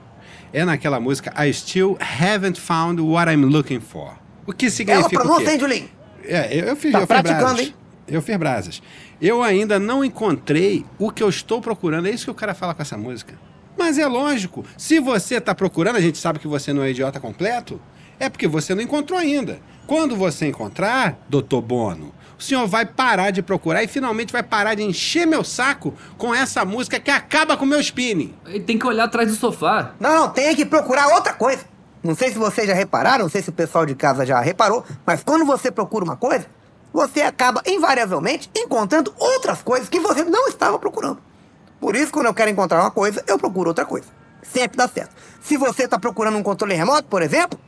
É 0.52 0.64
naquela 0.64 0.98
música 0.98 1.32
I 1.46 1.52
Still 1.52 1.96
Haven't 2.00 2.60
Found 2.60 3.00
What 3.00 3.30
I'm 3.30 3.44
Looking 3.44 3.80
For. 3.80 4.14
O 4.46 4.52
que 4.52 4.66
Ela 4.66 4.74
significa 4.74 5.08
pronúncia, 5.20 5.44
quê? 5.46 5.52
hein, 5.52 5.60
Julinho? 5.60 5.88
É, 6.24 6.56
eu, 6.60 6.64
eu 6.66 6.76
fiz 6.76 6.90
Tá 6.92 7.00
eu 7.00 7.06
praticando, 7.06 7.60
hein? 7.60 7.74
Eu 8.10 8.20
fiz 8.20 8.36
brasas. 8.36 8.82
Eu 9.20 9.42
ainda 9.42 9.78
não 9.78 10.04
encontrei 10.04 10.84
o 10.98 11.10
que 11.10 11.22
eu 11.22 11.28
estou 11.28 11.60
procurando. 11.60 12.08
É 12.08 12.10
isso 12.10 12.24
que 12.24 12.30
o 12.30 12.34
cara 12.34 12.54
fala 12.54 12.74
com 12.74 12.82
essa 12.82 12.98
música. 12.98 13.38
Mas 13.78 13.98
é 13.98 14.06
lógico, 14.06 14.64
se 14.76 14.98
você 14.98 15.36
está 15.36 15.54
procurando, 15.54 15.96
a 15.96 16.00
gente 16.00 16.18
sabe 16.18 16.38
que 16.38 16.48
você 16.48 16.72
não 16.72 16.82
é 16.82 16.90
idiota 16.90 17.20
completo, 17.20 17.80
é 18.18 18.28
porque 18.28 18.46
você 18.46 18.74
não 18.74 18.82
encontrou 18.82 19.18
ainda. 19.18 19.60
Quando 19.86 20.16
você 20.16 20.46
encontrar, 20.46 21.18
doutor 21.28 21.62
Bono, 21.62 22.12
o 22.38 22.42
senhor 22.42 22.66
vai 22.66 22.84
parar 22.84 23.30
de 23.30 23.42
procurar 23.42 23.82
e 23.82 23.88
finalmente 23.88 24.32
vai 24.32 24.42
parar 24.42 24.74
de 24.74 24.82
encher 24.82 25.26
meu 25.26 25.44
saco 25.44 25.94
com 26.18 26.34
essa 26.34 26.64
música 26.64 26.98
que 26.98 27.10
acaba 27.10 27.56
com 27.56 27.64
o 27.64 27.68
meu 27.68 27.80
spinning. 27.80 28.34
Ele 28.46 28.60
tem 28.60 28.78
que 28.78 28.86
olhar 28.86 29.04
atrás 29.04 29.28
do 29.28 29.34
sofá. 29.34 29.94
Não, 30.00 30.14
não, 30.14 30.28
tem 30.28 30.54
que 30.54 30.64
procurar 30.64 31.08
outra 31.14 31.32
coisa. 31.32 31.64
Não 32.02 32.14
sei 32.14 32.30
se 32.30 32.38
vocês 32.38 32.66
já 32.66 32.74
repararam, 32.74 33.24
não 33.24 33.30
sei 33.30 33.42
se 33.42 33.50
o 33.50 33.52
pessoal 33.52 33.84
de 33.84 33.94
casa 33.94 34.24
já 34.24 34.40
reparou, 34.40 34.84
mas 35.04 35.22
quando 35.22 35.44
você 35.44 35.70
procura 35.70 36.04
uma 36.04 36.16
coisa, 36.16 36.46
você 36.92 37.22
acaba 37.22 37.62
invariavelmente 37.66 38.50
encontrando 38.56 39.14
outras 39.18 39.62
coisas 39.62 39.88
que 39.88 40.00
você 40.00 40.24
não 40.24 40.48
estava 40.48 40.78
procurando. 40.78 41.18
Por 41.80 41.96
isso, 41.96 42.12
quando 42.12 42.26
eu 42.26 42.34
quero 42.34 42.50
encontrar 42.50 42.80
uma 42.80 42.90
coisa, 42.90 43.24
eu 43.26 43.38
procuro 43.38 43.70
outra 43.70 43.86
coisa. 43.86 44.06
Sempre 44.42 44.76
dá 44.76 44.86
certo. 44.86 45.14
Se 45.40 45.56
você 45.56 45.84
está 45.84 45.98
procurando 45.98 46.36
um 46.36 46.42
controle 46.42 46.74
remoto, 46.74 47.04
por 47.04 47.22
exemplo, 47.22 47.58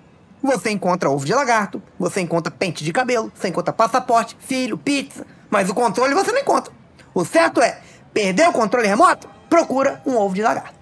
você 0.43 0.71
encontra 0.71 1.09
ovo 1.09 1.25
de 1.25 1.33
lagarto, 1.33 1.83
você 1.99 2.21
encontra 2.21 2.51
pente 2.51 2.85
de 2.85 2.93
cabelo, 2.93 3.33
você 3.35 3.49
encontra 3.49 3.73
passaporte, 3.73 4.37
filho, 4.41 4.77
pizza, 4.77 5.25
mas 5.49 5.71
o 5.71 5.75
controle 5.75 6.15
você 6.15 6.33
não 6.33 6.41
encontra. 6.41 6.73
O 7.15 7.25
certo 7.25 7.63
é, 7.63 7.81
perder 8.13 8.49
o 8.49 8.53
controle 8.53 8.87
remoto? 8.87 9.29
Procura 9.49 10.03
um 10.05 10.17
ovo 10.17 10.35
de 10.35 10.43
lagarto. 10.43 10.75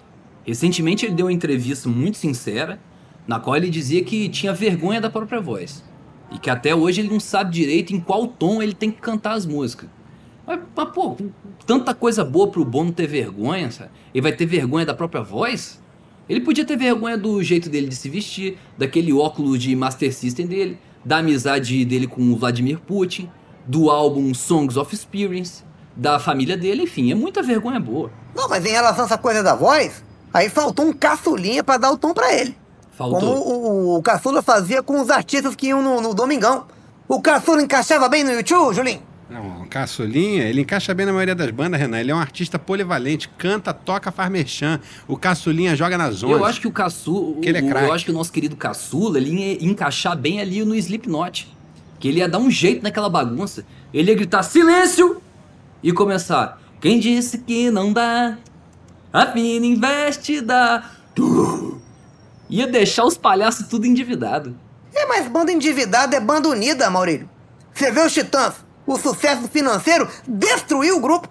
Recentemente 0.45 1.05
ele 1.05 1.13
deu 1.13 1.27
uma 1.27 1.33
entrevista 1.33 1.87
muito 1.87 2.17
sincera, 2.17 2.79
na 3.27 3.39
qual 3.39 3.55
ele 3.55 3.69
dizia 3.69 4.03
que 4.03 4.27
tinha 4.29 4.53
vergonha 4.53 4.99
da 4.99 5.09
própria 5.09 5.39
voz. 5.39 5.83
E 6.31 6.39
que 6.39 6.49
até 6.49 6.73
hoje 6.73 7.01
ele 7.01 7.09
não 7.09 7.19
sabe 7.19 7.51
direito 7.51 7.93
em 7.93 7.99
qual 7.99 8.27
tom 8.27 8.61
ele 8.61 8.73
tem 8.73 8.89
que 8.89 9.01
cantar 9.01 9.33
as 9.33 9.45
músicas. 9.45 9.89
Mas, 10.47 10.59
mas 10.75 10.89
pô, 10.89 11.17
tanta 11.65 11.93
coisa 11.93 12.23
boa 12.23 12.47
pro 12.47 12.65
Bono 12.65 12.91
ter 12.91 13.07
vergonha, 13.07 13.69
sabe? 13.71 13.91
Ele 14.13 14.21
vai 14.21 14.31
ter 14.31 14.45
vergonha 14.45 14.85
da 14.85 14.93
própria 14.93 15.21
voz? 15.21 15.81
Ele 16.27 16.41
podia 16.41 16.65
ter 16.65 16.77
vergonha 16.77 17.17
do 17.17 17.43
jeito 17.43 17.69
dele 17.69 17.87
de 17.87 17.95
se 17.95 18.09
vestir, 18.09 18.57
daquele 18.77 19.11
óculos 19.11 19.59
de 19.59 19.75
Master 19.75 20.13
System 20.13 20.47
dele, 20.47 20.79
da 21.03 21.17
amizade 21.17 21.83
dele 21.83 22.07
com 22.07 22.21
o 22.31 22.37
Vladimir 22.37 22.79
Putin, 22.79 23.29
do 23.65 23.89
álbum 23.89 24.33
Songs 24.33 24.77
of 24.77 24.93
Experience, 24.93 25.63
da 25.95 26.19
família 26.19 26.55
dele, 26.55 26.83
enfim, 26.83 27.11
é 27.11 27.15
muita 27.15 27.43
vergonha 27.43 27.79
boa. 27.79 28.11
Não, 28.35 28.47
mas 28.47 28.65
em 28.65 28.69
relação 28.69 29.03
a 29.03 29.07
essa 29.07 29.17
coisa 29.17 29.43
da 29.43 29.55
voz, 29.55 30.03
aí 30.33 30.49
faltou 30.49 30.85
um 30.85 30.93
caçulinha 30.93 31.63
pra 31.63 31.77
dar 31.77 31.91
o 31.91 31.97
tom 31.97 32.13
pra 32.13 32.33
ele. 32.33 32.55
Faltou. 33.01 33.19
Como 33.19 33.31
o, 33.31 33.93
o, 33.93 33.97
o 33.97 34.01
Caçula 34.03 34.41
fazia 34.41 34.83
com 34.83 35.01
os 35.01 35.09
artistas 35.09 35.55
que 35.55 35.67
iam 35.67 35.81
no, 35.81 36.01
no 36.01 36.13
Domingão. 36.13 36.65
O 37.07 37.21
Caçula 37.21 37.61
encaixava 37.61 38.07
bem 38.07 38.23
no 38.23 38.31
YouTube, 38.31 38.73
Julinho? 38.75 39.01
Não, 39.29 39.61
o 39.61 39.67
Caçulinha, 39.67 40.43
ele 40.43 40.61
encaixa 40.61 40.93
bem 40.93 41.05
na 41.05 41.13
maioria 41.13 41.33
das 41.33 41.49
bandas, 41.51 41.79
Renan. 41.79 41.99
Ele 41.99 42.11
é 42.11 42.15
um 42.15 42.19
artista 42.19 42.59
polivalente, 42.59 43.29
canta, 43.37 43.73
toca, 43.73 44.11
faz 44.11 44.29
merchan. 44.29 44.79
O 45.07 45.15
Caçulinha 45.15 45.73
joga 45.73 45.97
nas 45.97 46.15
zonas. 46.15 46.37
Eu 46.37 46.45
acho 46.45 46.59
que 46.59 46.67
o 46.67 46.71
Caçula, 46.71 47.39
Que 47.41 47.47
ele 47.49 47.59
é 47.59 47.61
craque. 47.61 47.85
eu 47.87 47.93
acho 47.93 48.05
que 48.05 48.11
o 48.11 48.13
nosso 48.13 48.31
querido 48.31 48.57
Caçula, 48.57 49.17
ele 49.17 49.31
ia 49.31 49.65
encaixar 49.65 50.17
bem 50.17 50.41
ali 50.41 50.63
no 50.65 50.75
Slipknot. 50.75 51.47
Que 51.97 52.09
ele 52.09 52.19
ia 52.19 52.27
dar 52.27 52.39
um 52.39 52.51
jeito 52.51 52.83
naquela 52.83 53.09
bagunça. 53.09 53.65
Ele 53.93 54.11
ia 54.11 54.15
gritar 54.15 54.43
silêncio 54.43 55.21
e 55.81 55.93
começar. 55.93 56.61
Quem 56.81 56.99
disse 56.99 57.37
que 57.37 57.71
não 57.71 57.93
dá? 57.93 58.37
A 59.13 59.25
fina 59.27 59.65
investe 59.65 60.41
dá. 60.41 60.91
Ia 62.51 62.67
deixar 62.67 63.05
os 63.05 63.17
palhaços 63.17 63.67
tudo 63.67 63.87
endividado. 63.87 64.55
É, 64.93 65.05
mas 65.05 65.27
banda 65.27 65.53
endividada 65.53 66.15
é 66.17 66.19
banda 66.19 66.49
unida, 66.49 66.89
Maurílio. 66.89 67.29
Você 67.73 67.89
vê 67.91 68.01
os 68.01 68.13
Titãs, 68.13 68.55
o 68.85 68.97
sucesso 68.97 69.47
financeiro 69.47 70.07
destruiu 70.27 70.97
o 70.97 70.99
grupo. 70.99 71.29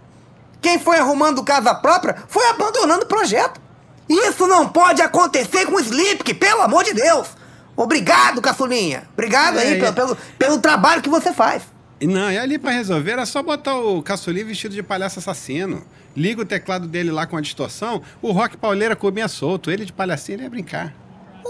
Quem 0.63 0.79
foi 0.79 0.99
arrumando 0.99 1.45
casa 1.45 1.75
própria 1.75 2.17
foi 2.27 2.49
abandonando 2.49 3.05
o 3.05 3.09
projeto. 3.09 3.61
Isso 4.09 4.47
não 4.47 4.67
pode 4.69 5.03
acontecer 5.03 5.67
com 5.67 5.77
o 5.77 5.81
Slipk, 5.81 6.35
pelo 6.35 6.63
amor 6.63 6.85
de 6.85 6.95
Deus. 6.95 7.29
Obrigado, 7.77 8.41
Caçulinha. 8.41 9.05
Obrigado 9.13 9.59
É, 9.59 9.63
aí 9.63 9.75
é. 9.75 9.79
pelo, 9.79 9.95
pelo, 9.95 10.17
pelo 10.39 10.59
trabalho 10.59 11.03
que 11.03 11.09
você 11.09 11.33
faz. 11.33 11.63
Não, 12.03 12.33
e 12.33 12.39
ali 12.39 12.59
pra 12.59 12.71
resolver 12.71 13.13
era 13.13 13.27
só 13.27 13.43
botar 13.43 13.77
o 13.77 14.03
Caçulinha 14.03 14.47
vestido 14.47 14.75
de 14.75 14.83
palhaço 14.83 15.19
assassino. 15.19 15.85
Liga 16.17 16.43
o 16.43 16.47
teclado 16.47 16.89
dele 16.89 17.11
lá 17.11 17.27
com 17.27 17.37
a 17.37 17.41
distorção, 17.41 18.03
o 18.21 18.33
Rock 18.33 18.57
Pauleira 18.57 18.97
comia 18.97 19.29
solto. 19.29 19.71
Ele 19.71 19.85
de 19.85 19.93
palhacinho 19.93 20.37
ele 20.37 20.43
ia 20.45 20.51
brincar. 20.51 20.95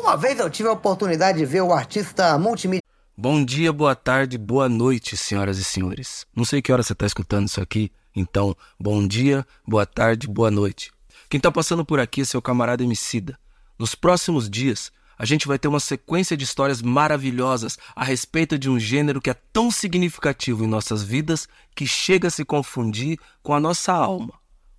Uma 0.00 0.16
vez 0.16 0.40
eu 0.40 0.48
tive 0.48 0.66
a 0.66 0.72
oportunidade 0.72 1.38
de 1.38 1.44
ver 1.44 1.60
o 1.60 1.74
artista 1.74 2.38
multimídia 2.38 2.82
Bom 3.14 3.44
dia, 3.44 3.70
boa 3.70 3.94
tarde, 3.94 4.38
boa 4.38 4.66
noite, 4.66 5.14
senhoras 5.14 5.58
e 5.58 5.62
senhores. 5.62 6.26
Não 6.34 6.42
sei 6.42 6.62
que 6.62 6.72
hora 6.72 6.82
você 6.82 6.94
está 6.94 7.04
escutando 7.04 7.46
isso 7.46 7.60
aqui, 7.60 7.92
então, 8.16 8.56
bom 8.80 9.06
dia, 9.06 9.46
boa 9.68 9.84
tarde, 9.84 10.26
boa 10.26 10.50
noite. 10.50 10.90
Quem 11.28 11.36
está 11.36 11.52
passando 11.52 11.84
por 11.84 12.00
aqui 12.00 12.22
é 12.22 12.24
seu 12.24 12.40
camarada 12.40 12.82
Emicida. 12.82 13.38
Nos 13.78 13.94
próximos 13.94 14.48
dias, 14.48 14.90
a 15.18 15.26
gente 15.26 15.46
vai 15.46 15.58
ter 15.58 15.68
uma 15.68 15.78
sequência 15.78 16.34
de 16.34 16.44
histórias 16.44 16.80
maravilhosas 16.80 17.78
a 17.94 18.02
respeito 18.02 18.58
de 18.58 18.70
um 18.70 18.80
gênero 18.80 19.20
que 19.20 19.28
é 19.28 19.36
tão 19.52 19.70
significativo 19.70 20.64
em 20.64 20.66
nossas 20.66 21.02
vidas 21.02 21.46
que 21.74 21.86
chega 21.86 22.28
a 22.28 22.30
se 22.30 22.42
confundir 22.42 23.18
com 23.42 23.52
a 23.52 23.60
nossa 23.60 23.92
alma, 23.92 24.32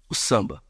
o 0.10 0.16
samba. 0.16 0.63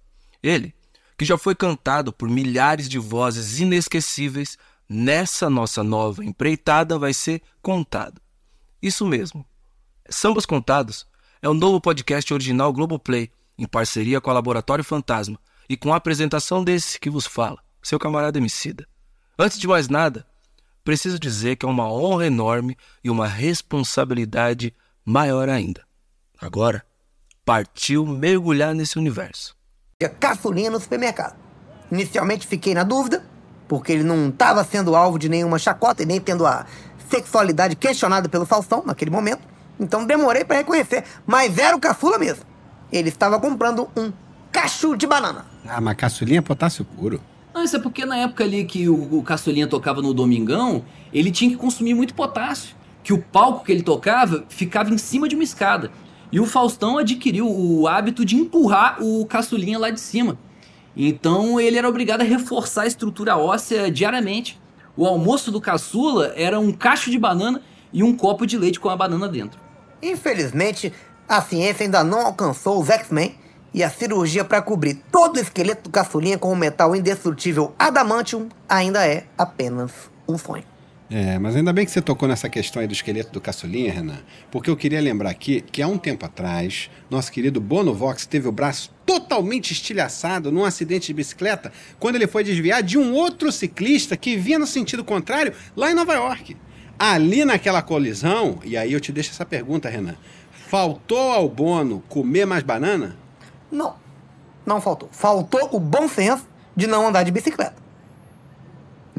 Ele, 0.43 0.75
que 1.21 1.25
já 1.25 1.37
foi 1.37 1.53
cantado 1.53 2.11
por 2.11 2.27
milhares 2.27 2.89
de 2.89 2.97
vozes 2.97 3.59
inesquecíveis, 3.59 4.57
nessa 4.89 5.51
nossa 5.51 5.83
nova 5.83 6.25
empreitada 6.25 6.97
vai 6.97 7.13
ser 7.13 7.43
contado. 7.61 8.19
Isso 8.81 9.05
mesmo. 9.05 9.45
Sambas 10.09 10.47
Contados 10.47 11.05
é 11.39 11.47
o 11.47 11.53
novo 11.53 11.79
podcast 11.79 12.33
original 12.33 12.73
Globoplay, 12.73 13.29
em 13.55 13.67
parceria 13.67 14.19
com 14.19 14.31
a 14.31 14.33
Laboratório 14.33 14.83
Fantasma 14.83 15.39
e 15.69 15.77
com 15.77 15.93
a 15.93 15.97
apresentação 15.97 16.63
desse 16.63 16.99
que 16.99 17.07
vos 17.07 17.27
fala, 17.27 17.59
seu 17.83 17.99
camarada 17.99 18.39
Emicida. 18.39 18.87
Antes 19.37 19.59
de 19.59 19.67
mais 19.67 19.87
nada, 19.87 20.25
preciso 20.83 21.19
dizer 21.19 21.55
que 21.55 21.67
é 21.67 21.69
uma 21.69 21.87
honra 21.87 22.25
enorme 22.25 22.75
e 23.03 23.11
uma 23.11 23.27
responsabilidade 23.27 24.73
maior 25.05 25.49
ainda. 25.49 25.85
Agora, 26.39 26.83
partiu 27.45 28.07
mergulhar 28.07 28.73
nesse 28.73 28.97
universo. 28.97 29.60
Caçulinha 30.09 30.69
no 30.69 30.79
supermercado. 30.79 31.35
Inicialmente 31.91 32.47
fiquei 32.47 32.73
na 32.73 32.83
dúvida, 32.83 33.23
porque 33.67 33.91
ele 33.91 34.03
não 34.03 34.29
estava 34.29 34.63
sendo 34.63 34.95
alvo 34.95 35.19
de 35.19 35.29
nenhuma 35.29 35.59
chacota 35.59 36.03
e 36.03 36.05
nem 36.05 36.19
tendo 36.19 36.45
a 36.45 36.65
sexualidade 37.09 37.75
questionada 37.75 38.29
pelo 38.29 38.45
Faustão 38.45 38.83
naquele 38.85 39.11
momento. 39.11 39.41
Então 39.79 40.05
demorei 40.05 40.43
para 40.45 40.57
reconhecer, 40.57 41.03
mas 41.25 41.57
era 41.57 41.75
o 41.75 41.79
caçula 41.79 42.17
mesmo. 42.17 42.45
Ele 42.91 43.09
estava 43.09 43.39
comprando 43.39 43.89
um 43.95 44.11
cacho 44.51 44.95
de 44.95 45.07
banana. 45.07 45.45
Ah, 45.67 45.79
mas 45.79 45.95
Caçulinha 45.95 46.39
é 46.39 46.41
potássio 46.41 46.83
puro. 46.83 47.21
Não, 47.53 47.63
isso 47.63 47.75
é 47.75 47.79
porque 47.79 48.05
na 48.05 48.17
época 48.17 48.43
ali 48.43 48.63
que 48.65 48.87
o, 48.89 49.19
o 49.19 49.23
Caçulinha 49.23 49.67
tocava 49.67 50.01
no 50.01 50.13
Domingão, 50.13 50.83
ele 51.13 51.31
tinha 51.31 51.49
que 51.49 51.57
consumir 51.57 51.93
muito 51.93 52.13
potássio. 52.13 52.75
Que 53.03 53.13
o 53.13 53.17
palco 53.17 53.65
que 53.65 53.71
ele 53.71 53.81
tocava 53.81 54.45
ficava 54.47 54.93
em 54.93 54.97
cima 54.97 55.27
de 55.27 55.35
uma 55.35 55.43
escada. 55.43 55.91
E 56.31 56.39
o 56.39 56.45
Faustão 56.45 56.97
adquiriu 56.97 57.49
o 57.49 57.87
hábito 57.87 58.23
de 58.23 58.35
empurrar 58.35 59.03
o 59.03 59.25
Caçulinha 59.25 59.77
lá 59.77 59.89
de 59.89 59.99
cima. 59.99 60.37
Então 60.95 61.59
ele 61.59 61.77
era 61.77 61.87
obrigado 61.87 62.21
a 62.21 62.25
reforçar 62.25 62.83
a 62.83 62.87
estrutura 62.87 63.37
óssea 63.37 63.91
diariamente. 63.91 64.59
O 64.95 65.05
almoço 65.05 65.51
do 65.51 65.61
caçula 65.61 66.33
era 66.35 66.59
um 66.59 66.71
cacho 66.71 67.09
de 67.09 67.17
banana 67.17 67.61
e 67.93 68.03
um 68.03 68.15
copo 68.15 68.45
de 68.45 68.57
leite 68.57 68.79
com 68.79 68.89
a 68.89 68.95
banana 68.95 69.27
dentro. 69.27 69.59
Infelizmente, 70.01 70.91
a 71.27 71.41
ciência 71.41 71.85
ainda 71.85 72.03
não 72.03 72.25
alcançou 72.25 72.79
os 72.79 72.89
X-Men 72.89 73.35
e 73.73 73.83
a 73.83 73.89
cirurgia 73.89 74.43
para 74.43 74.61
cobrir 74.61 74.95
todo 75.11 75.37
o 75.37 75.39
esqueleto 75.39 75.83
do 75.83 75.89
caçulinha 75.89 76.37
com 76.37 76.51
o 76.51 76.55
metal 76.55 76.95
indestrutível 76.95 77.73
adamantium 77.79 78.49
ainda 78.67 79.07
é 79.07 79.25
apenas 79.37 79.91
um 80.27 80.37
sonho. 80.37 80.70
É, 81.13 81.37
mas 81.37 81.57
ainda 81.57 81.73
bem 81.73 81.83
que 81.83 81.91
você 81.91 82.01
tocou 82.01 82.25
nessa 82.25 82.47
questão 82.47 82.81
aí 82.81 82.87
do 82.87 82.93
esqueleto 82.93 83.33
do 83.33 83.41
caçulinha, 83.41 83.91
Renan, 83.91 84.19
porque 84.49 84.69
eu 84.69 84.77
queria 84.77 85.01
lembrar 85.01 85.29
aqui 85.29 85.59
que 85.59 85.81
há 85.81 85.87
um 85.87 85.97
tempo 85.97 86.25
atrás, 86.25 86.89
nosso 87.09 87.29
querido 87.29 87.59
Bono 87.59 87.93
Vox 87.93 88.25
teve 88.25 88.47
o 88.47 88.51
braço 88.51 88.93
totalmente 89.05 89.71
estilhaçado 89.71 90.53
num 90.53 90.63
acidente 90.63 91.07
de 91.07 91.13
bicicleta 91.13 91.69
quando 91.99 92.15
ele 92.15 92.27
foi 92.27 92.45
desviar 92.45 92.81
de 92.81 92.97
um 92.97 93.11
outro 93.11 93.51
ciclista 93.51 94.15
que 94.15 94.37
vinha 94.37 94.57
no 94.57 94.65
sentido 94.65 95.03
contrário 95.03 95.53
lá 95.75 95.91
em 95.91 95.93
Nova 95.93 96.13
York. 96.13 96.55
Ali 96.97 97.43
naquela 97.43 97.81
colisão, 97.81 98.59
e 98.63 98.77
aí 98.77 98.93
eu 98.93 99.01
te 99.01 99.11
deixo 99.11 99.31
essa 99.31 99.45
pergunta, 99.45 99.89
Renan, 99.89 100.15
faltou 100.49 101.29
ao 101.33 101.49
Bono 101.49 102.01
comer 102.07 102.45
mais 102.45 102.63
banana? 102.63 103.17
Não, 103.69 103.95
não 104.65 104.79
faltou. 104.79 105.09
Faltou 105.11 105.71
o 105.73 105.79
bom 105.79 106.07
senso 106.07 106.47
de 106.73 106.87
não 106.87 107.05
andar 107.05 107.23
de 107.23 107.31
bicicleta. 107.31 107.80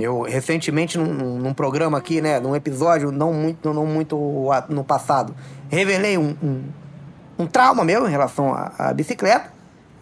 Eu, 0.03 0.23
recentemente, 0.23 0.99
num, 0.99 1.39
num- 1.39 1.55
programa 1.55 1.99
aqui, 1.99 2.21
né, 2.21 2.41
num 2.41 2.55
episódio 2.57 3.11
não 3.13 3.33
muito, 3.33 3.73
não 3.73 3.87
muito 3.87 4.17
no 4.69 4.83
passado, 4.83 5.35
revelei 5.69 6.19
um, 6.19 6.37
um, 6.43 6.63
um 7.39 7.47
trauma 7.47 7.85
meu 7.85 8.07
em 8.07 8.11
relação 8.11 8.53
à, 8.55 8.93
bicicleta. 8.93 9.53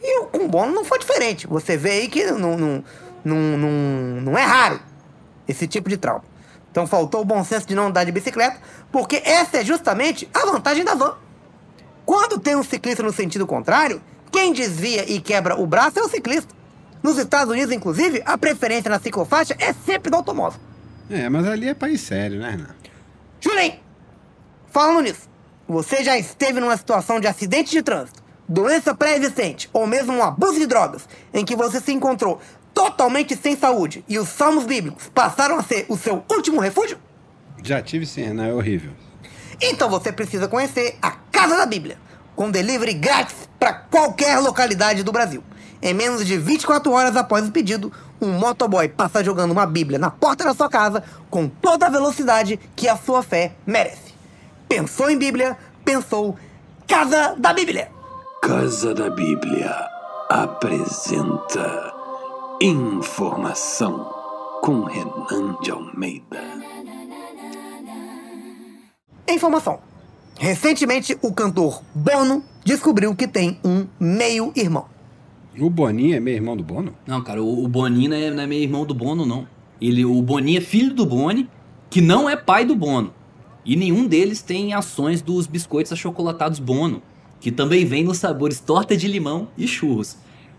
E 0.02 0.24
com 0.26 0.48
Bono 0.48 0.72
não 0.72 0.84
foi 0.84 0.98
diferente. 0.98 1.46
Você 1.46 1.76
vê 1.76 1.90
aí 1.90 2.08
que 2.08 2.24
não, 2.32 2.56
não, 2.56 2.84
não, 3.24 3.36
não, 3.36 3.70
não 4.22 4.38
é 4.38 4.42
raro 4.42 4.80
esse 5.46 5.66
tipo 5.66 5.88
de 5.88 5.96
trauma. 5.96 6.24
Então 6.70 6.86
faltou 6.86 7.20
o 7.20 7.24
bom 7.24 7.42
senso 7.44 7.66
de 7.66 7.74
não 7.74 7.88
andar 7.88 8.04
de 8.04 8.12
bicicleta, 8.12 8.56
porque 8.92 9.20
essa 9.24 9.58
é 9.58 9.64
justamente 9.64 10.28
a 10.32 10.46
vantagem 10.46 10.84
da 10.84 10.94
van. 10.94 11.14
Quando 12.06 12.38
tem 12.38 12.56
um 12.56 12.62
ciclista 12.62 13.02
no 13.02 13.12
sentido 13.12 13.46
contrário, 13.46 14.00
quem 14.32 14.52
desvia 14.52 15.04
e 15.10 15.20
quebra 15.20 15.60
o 15.60 15.66
braço 15.66 15.98
é 15.98 16.02
o 16.02 16.08
ciclista. 16.08 16.54
Nos 17.02 17.18
Estados 17.18 17.52
Unidos, 17.52 17.74
inclusive, 17.74 18.22
a 18.24 18.36
preferência 18.36 18.90
na 18.90 18.98
ciclofaixa 18.98 19.56
é 19.58 19.72
sempre 19.72 20.10
do 20.10 20.16
automóvel. 20.16 20.60
É, 21.08 21.28
mas 21.28 21.46
ali 21.46 21.68
é 21.68 21.74
país 21.74 22.00
sério, 22.00 22.38
né, 22.38 22.50
Renan? 22.50 22.74
Julinho, 23.40 23.80
falando 24.70 25.00
nisso, 25.00 25.28
você 25.66 26.04
já 26.04 26.18
esteve 26.18 26.60
numa 26.60 26.76
situação 26.76 27.18
de 27.18 27.26
acidente 27.26 27.70
de 27.70 27.82
trânsito, 27.82 28.22
doença 28.48 28.94
pré-existente 28.94 29.68
ou 29.72 29.86
mesmo 29.86 30.12
um 30.12 30.22
abuso 30.22 30.58
de 30.58 30.66
drogas, 30.66 31.08
em 31.32 31.44
que 31.44 31.56
você 31.56 31.80
se 31.80 31.92
encontrou 31.92 32.40
totalmente 32.74 33.34
sem 33.34 33.56
saúde 33.56 34.04
e 34.08 34.18
os 34.18 34.28
salmos 34.28 34.64
bíblicos 34.64 35.08
passaram 35.08 35.58
a 35.58 35.62
ser 35.62 35.86
o 35.88 35.96
seu 35.96 36.24
último 36.30 36.60
refúgio? 36.60 36.98
Já 37.62 37.82
tive 37.82 38.06
sim, 38.06 38.22
Renan, 38.22 38.48
é 38.48 38.52
horrível. 38.52 38.92
Então 39.60 39.88
você 39.88 40.12
precisa 40.12 40.48
conhecer 40.48 40.96
a 41.02 41.10
Casa 41.10 41.56
da 41.56 41.66
Bíblia, 41.66 41.98
com 42.36 42.50
delivery 42.50 42.94
grátis 42.94 43.48
para 43.58 43.72
qualquer 43.72 44.38
localidade 44.38 45.02
do 45.02 45.12
Brasil. 45.12 45.42
Em 45.82 45.94
menos 45.94 46.26
de 46.26 46.36
24 46.36 46.92
horas 46.92 47.16
após 47.16 47.48
o 47.48 47.52
pedido, 47.52 47.92
um 48.20 48.32
motoboy 48.32 48.88
passa 48.88 49.24
jogando 49.24 49.52
uma 49.52 49.64
Bíblia 49.64 49.98
na 49.98 50.10
porta 50.10 50.44
da 50.44 50.54
sua 50.54 50.68
casa 50.68 51.02
com 51.30 51.48
toda 51.48 51.86
a 51.86 51.90
velocidade 51.90 52.58
que 52.76 52.86
a 52.86 52.96
sua 52.96 53.22
fé 53.22 53.52
merece. 53.66 54.14
Pensou 54.68 55.10
em 55.10 55.16
Bíblia? 55.16 55.56
Pensou 55.84 56.36
Casa 56.86 57.34
da 57.38 57.52
Bíblia. 57.52 57.88
Casa 58.42 58.92
da 58.92 59.08
Bíblia 59.08 59.88
apresenta 60.28 61.94
Informação 62.60 64.12
com 64.60 64.84
Renan 64.84 65.56
de 65.62 65.70
Almeida. 65.70 66.42
Informação. 69.26 69.78
Recentemente, 70.38 71.16
o 71.22 71.32
cantor 71.32 71.82
Bono 71.94 72.44
descobriu 72.64 73.14
que 73.14 73.28
tem 73.28 73.58
um 73.64 73.86
meio-irmão. 73.98 74.86
O 75.60 75.68
Boninho 75.68 76.16
é 76.16 76.20
meio 76.20 76.36
irmão 76.36 76.56
do 76.56 76.64
Bono? 76.64 76.94
Não, 77.06 77.22
cara, 77.22 77.42
o, 77.42 77.64
o 77.64 77.68
Boninho 77.68 78.10
não 78.10 78.16
é, 78.16 78.30
não 78.30 78.42
é 78.42 78.46
meio 78.46 78.62
irmão 78.62 78.86
do 78.86 78.94
Bono, 78.94 79.26
não. 79.26 79.46
Ele, 79.80 80.04
o 80.04 80.22
Boninho 80.22 80.58
é 80.58 80.60
filho 80.60 80.94
do 80.94 81.04
Boni, 81.04 81.48
que 81.90 82.00
não 82.00 82.28
é 82.28 82.36
pai 82.36 82.64
do 82.64 82.74
Bono. 82.74 83.12
E 83.64 83.76
nenhum 83.76 84.06
deles 84.06 84.40
tem 84.40 84.72
ações 84.72 85.20
dos 85.20 85.46
biscoitos 85.46 85.92
achocolatados 85.92 86.58
Bono, 86.58 87.02
que 87.40 87.52
também 87.52 87.84
vem 87.84 88.02
nos 88.02 88.18
sabores 88.18 88.58
torta 88.58 88.96
de 88.96 89.06
limão 89.06 89.48
e 89.56 89.66
churros. 89.66 90.16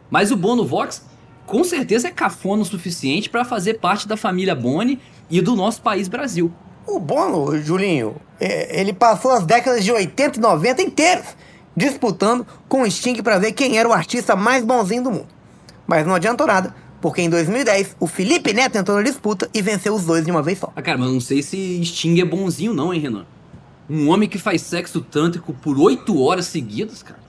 Mas 0.10 0.32
o 0.32 0.36
Bono 0.36 0.64
Vox, 0.64 1.06
com 1.48 1.64
certeza 1.64 2.08
é 2.08 2.12
cafona 2.12 2.62
o 2.62 2.66
suficiente 2.66 3.30
para 3.30 3.44
fazer 3.44 3.80
parte 3.80 4.08
da 4.08 4.16
família 4.16 4.54
Boni 4.54 5.00
e 5.30 5.42
do 5.42 5.56
nosso 5.56 5.82
país 5.82 6.08
Brasil. 6.08 6.52
O 6.86 7.00
Bono, 7.00 7.60
Julinho, 7.62 8.16
é, 8.40 8.80
ele 8.80 8.94
passou 8.94 9.32
as 9.32 9.46
décadas 9.46 9.84
de 9.84 9.92
80 9.92 10.38
e 10.38 10.42
90 10.42 10.82
inteiras 10.82 11.36
disputando 11.76 12.46
com 12.68 12.82
o 12.82 12.90
Sting 12.90 13.22
para 13.22 13.40
ver 13.40 13.54
quem 13.54 13.78
era 13.78 13.88
o 13.88 13.94
artista 13.94 14.36
mais 14.36 14.64
bonzinho 14.64 15.04
do 15.04 15.12
mundo. 15.12 15.28
Mas 15.88 16.06
não 16.06 16.16
adiantou 16.16 16.48
nada, 16.48 16.76
porque 17.02 17.22
em 17.22 17.30
2010 17.30 17.96
o 18.00 18.08
Felipe 18.08 18.54
Neto 18.54 18.78
entrou 18.78 18.98
na 18.98 19.04
disputa 19.04 19.50
e 19.54 19.62
venceu 19.62 19.96
os 19.96 20.06
dois 20.06 20.26
de 20.26 20.32
uma 20.32 20.44
vez 20.44 20.60
só. 20.60 20.72
Ah, 20.76 20.82
cara, 20.82 20.98
mas 20.98 21.08
eu 21.08 21.14
não 21.14 21.22
sei 21.22 21.42
se 21.42 21.84
Sting 21.84 22.20
é 22.20 22.26
bonzinho 22.26 22.74
não, 22.74 22.94
hein, 22.94 23.02
Renan? 23.02 23.26
Um 23.90 24.10
homem 24.10 24.30
que 24.30 24.38
faz 24.38 24.62
sexo 24.62 25.02
tântrico 25.02 25.54
por 25.54 25.78
oito 25.78 26.22
horas 26.22 26.46
seguidas, 26.46 27.04
cara. 27.04 27.20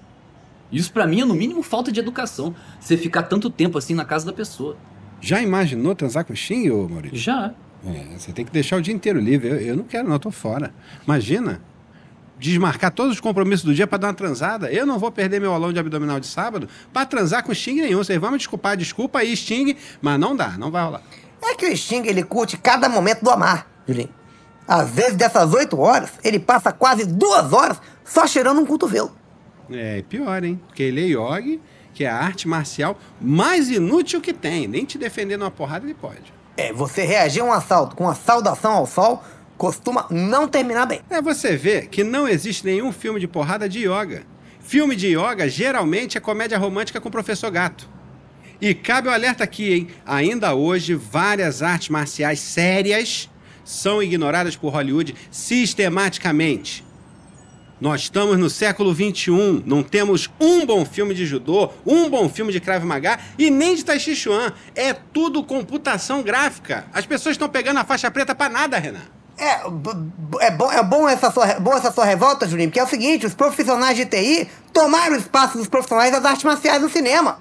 Isso 0.71 0.93
pra 0.93 1.07
mim 1.07 1.21
é 1.21 1.25
no 1.25 1.35
mínimo 1.35 1.63
falta 1.63 1.93
de 1.93 2.01
educação. 2.01 2.55
Você 2.81 2.97
ficar 2.97 3.25
tanto 3.25 3.51
tempo 3.51 3.77
assim 3.77 3.95
na 3.95 4.05
casa 4.05 4.25
da 4.25 4.33
pessoa. 4.33 4.77
Já 5.21 5.43
imaginou 5.43 5.95
transar 5.95 6.25
com 6.25 6.33
o 6.33 6.37
Xing, 6.37 6.71
ô 6.71 6.89
Maurício? 6.89 7.19
Já. 7.19 7.53
É, 7.85 8.17
você 8.17 8.33
tem 8.33 8.45
que 8.45 8.53
deixar 8.53 8.77
o 8.77 8.81
dia 8.81 8.95
inteiro 8.95 9.21
livre. 9.21 9.49
Eu, 9.49 9.57
eu 9.57 9.77
não 9.77 9.85
quero, 9.85 10.07
não, 10.09 10.15
eu 10.15 10.21
tô 10.21 10.31
fora. 10.31 10.73
Imagina 11.05 11.61
desmarcar 12.43 12.91
todos 12.91 13.13
os 13.13 13.21
compromissos 13.21 13.65
do 13.65 13.73
dia 13.73 13.87
para 13.87 13.99
dar 13.99 14.09
uma 14.09 14.15
transada. 14.15 14.71
Eu 14.73 14.85
não 14.85 14.99
vou 14.99 15.13
perder 15.13 15.41
meu 15.41 15.53
aulão 15.53 15.73
de 15.73 15.79
abdominal 15.79 16.19
de 16.19 16.27
sábado 16.27 16.69
para 16.93 17.07
transar 17.07 17.45
com 17.45 17.55
Sting 17.55 17.81
nenhum. 17.81 17.99
Vocês 17.99 18.21
vão 18.21 18.33
me 18.33 18.39
desculpar, 18.39 18.77
desculpa 18.77 19.21
aí, 19.21 19.37
Sting, 19.37 19.77
mas 20.01 20.19
não 20.19 20.35
dá, 20.35 20.59
não 20.59 20.71
vai 20.71 20.85
rolar. 20.85 21.03
É 21.41 21.55
que 21.55 21.67
o 21.67 21.77
Sting, 21.77 22.03
ele 22.05 22.25
curte 22.25 22.57
cada 22.57 22.89
momento 22.89 23.23
do 23.23 23.31
amar, 23.31 23.67
Julinho. 23.87 24.09
Às 24.67 24.91
vezes, 24.91 25.15
dessas 25.15 25.53
oito 25.55 25.79
horas, 25.79 26.11
ele 26.25 26.39
passa 26.39 26.73
quase 26.73 27.05
duas 27.05 27.53
horas 27.53 27.81
só 28.05 28.27
cheirando 28.27 28.61
um 28.61 28.67
cotovelo. 28.67 29.13
É, 29.71 29.99
e 29.99 30.03
pior, 30.03 30.43
hein? 30.43 30.61
Porque 30.67 30.83
ele 30.83 31.01
é 31.01 31.07
yogi, 31.07 31.61
que 31.95 32.05
é 32.05 32.11
a 32.11 32.17
arte 32.17 32.49
marcial 32.49 32.99
mais 33.21 33.69
inútil 33.69 34.21
que 34.21 34.33
tem. 34.33 34.67
Nem 34.67 34.85
te 34.85 34.99
defendendo 34.99 35.43
uma 35.43 35.51
porrada 35.51 35.85
ele 35.85 35.95
pode. 35.95 36.33
É, 36.57 36.73
você 36.73 37.05
reagir 37.05 37.41
a 37.41 37.45
um 37.45 37.53
assalto 37.53 37.97
com 37.97 38.05
uma 38.05 38.15
saudação 38.15 38.73
ao 38.73 38.87
sol 38.87 39.23
costuma 39.63 40.09
não 40.11 40.49
terminar 40.49 40.87
bem. 40.87 41.03
É 41.09 41.23
você 41.23 41.57
vê 41.57 41.83
que 41.83 42.03
não 42.03 42.27
existe 42.27 42.65
nenhum 42.65 42.91
filme 42.91 43.21
de 43.21 43.29
porrada 43.29 43.69
de 43.69 43.87
yoga. 43.87 44.25
Filme 44.59 44.97
de 44.97 45.17
yoga 45.17 45.49
geralmente 45.49 46.19
é 46.19 46.21
comédia 46.21 46.59
romântica 46.59 47.01
com 47.01 47.09
o 47.09 47.13
professor 47.13 47.49
Gato. 47.49 47.89
E 48.61 48.75
cabe 48.75 49.07
o 49.07 49.13
alerta 49.13 49.45
aqui, 49.45 49.73
hein? 49.73 49.89
Ainda 50.05 50.53
hoje, 50.53 50.97
várias 50.97 51.63
artes 51.63 51.91
marciais 51.91 52.41
sérias 52.41 53.31
são 53.65 54.03
ignoradas 54.03 54.57
por 54.57 54.73
Hollywood 54.73 55.15
sistematicamente. 55.31 56.85
Nós 57.81 58.01
estamos 58.01 58.37
no 58.37 58.51
século 58.51 58.93
XXI, 58.93 59.63
não 59.65 59.85
temos 59.85 60.29
um 60.41 60.67
bom 60.67 60.85
filme 60.85 61.15
de 61.15 61.25
judô, 61.25 61.71
um 61.87 62.11
bom 62.11 62.29
filme 62.29 62.53
de 62.53 62.59
Krav 62.59 62.85
Maga 62.85 63.17
e 63.39 63.49
nem 63.49 63.77
de 63.77 63.85
Tai 63.85 64.01
Chi 64.01 64.17
Chuan. 64.17 64.53
É 64.75 64.93
tudo 64.93 65.45
computação 65.45 66.21
gráfica. 66.21 66.87
As 66.93 67.07
pessoas 67.07 67.35
estão 67.35 67.49
pegando 67.49 67.79
a 67.79 67.85
faixa 67.85 68.11
preta 68.11 68.35
para 68.35 68.53
nada, 68.53 68.77
Renan. 68.77 69.22
É, 69.43 70.47
é, 70.47 70.51
bom, 70.53 70.71
é 70.71 70.83
bom, 70.85 71.09
essa 71.09 71.29
sua, 71.33 71.59
bom 71.59 71.73
essa 71.75 71.91
sua 71.91 72.05
revolta, 72.05 72.47
Julinho, 72.47 72.69
porque 72.69 72.79
é 72.79 72.85
o 72.85 72.89
seguinte, 72.89 73.27
os 73.27 73.35
profissionais 73.35 73.97
de 73.97 74.07
TI 74.07 74.49
tomaram 74.73 75.17
o 75.17 75.19
espaço 75.19 75.59
dos 75.59 75.67
profissionais 75.67 76.13
das 76.13 76.25
artes 76.25 76.45
marciais 76.45 76.81
no 76.81 76.89
cinema. 76.89 77.41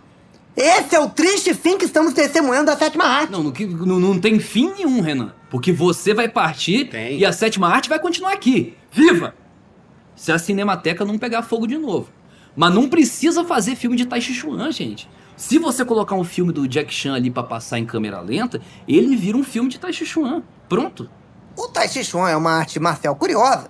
Esse 0.58 0.96
é 0.96 1.00
o 1.00 1.08
triste 1.08 1.54
fim 1.54 1.78
que 1.78 1.86
estamos 1.86 2.14
testemunhando 2.14 2.66
da 2.66 2.76
sétima 2.76 3.06
arte. 3.06 3.32
Não, 3.32 3.44
não, 3.44 4.00
não, 4.00 4.20
tem 4.20 4.40
fim 4.40 4.74
nenhum, 4.74 5.00
Renan. 5.00 5.32
Porque 5.52 5.72
você 5.72 6.12
vai 6.12 6.28
partir 6.28 6.86
Tem. 6.86 7.20
e 7.20 7.26
a 7.26 7.32
sétima 7.32 7.70
arte 7.70 7.88
vai 7.88 8.00
continuar 8.00 8.34
aqui. 8.34 8.76
Viva! 8.92 9.36
Se 10.16 10.32
a 10.32 10.40
Cinemateca 10.40 11.06
não 11.06 11.20
pegar 11.20 11.44
fogo 11.44 11.68
de 11.68 11.78
novo. 11.78 12.10
Mas 12.56 12.74
não 12.74 12.90
precisa 12.90 13.46
fazer 13.46 13.76
filme 13.76 13.96
de 13.96 14.06
Tai 14.06 14.20
Chi 14.20 14.34
Chuan, 14.34 14.72
gente. 14.72 15.08
Se 15.38 15.60
você 15.60 15.86
colocar 15.86 16.16
um 16.16 16.24
filme 16.24 16.52
do 16.52 16.68
Jack 16.68 16.94
Chan 16.94 17.14
ali 17.14 17.30
pra 17.30 17.44
passar 17.44 17.78
em 17.78 17.86
câmera 17.86 18.20
lenta, 18.22 18.60
ele 18.88 19.16
vira 19.16 19.38
um 19.38 19.44
filme 19.44 19.70
de 19.70 19.80
Tai 19.80 19.94
Chi 19.94 20.06
Chuan. 20.06 20.44
Pronto. 20.68 21.10
Tai 21.82 21.88
Chi 21.88 22.04
Chuan 22.04 22.30
é 22.30 22.38
uma 22.38 22.52
arte 22.52 22.80
marcial 22.80 23.16
curiosa, 23.16 23.68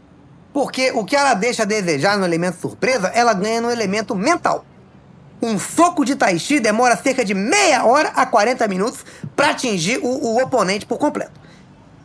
porque 0.51 0.91
o 0.91 1.05
que 1.05 1.15
ela 1.15 1.33
deixa 1.33 1.63
a 1.63 1.65
desejar 1.65 2.17
no 2.17 2.25
elemento 2.25 2.59
surpresa, 2.59 3.07
ela 3.07 3.33
ganha 3.33 3.61
no 3.61 3.71
elemento 3.71 4.13
mental. 4.13 4.65
Um 5.41 5.57
soco 5.57 6.03
de 6.03 6.17
Tai 6.17 6.37
Chi 6.37 6.59
demora 6.59 6.97
cerca 6.97 7.23
de 7.23 7.33
meia 7.33 7.85
hora 7.85 8.09
a 8.09 8.25
40 8.25 8.67
minutos 8.67 9.05
para 9.33 9.51
atingir 9.51 9.97
o, 10.03 10.07
o 10.07 10.43
oponente 10.43 10.85
por 10.85 10.97
completo. 10.97 11.39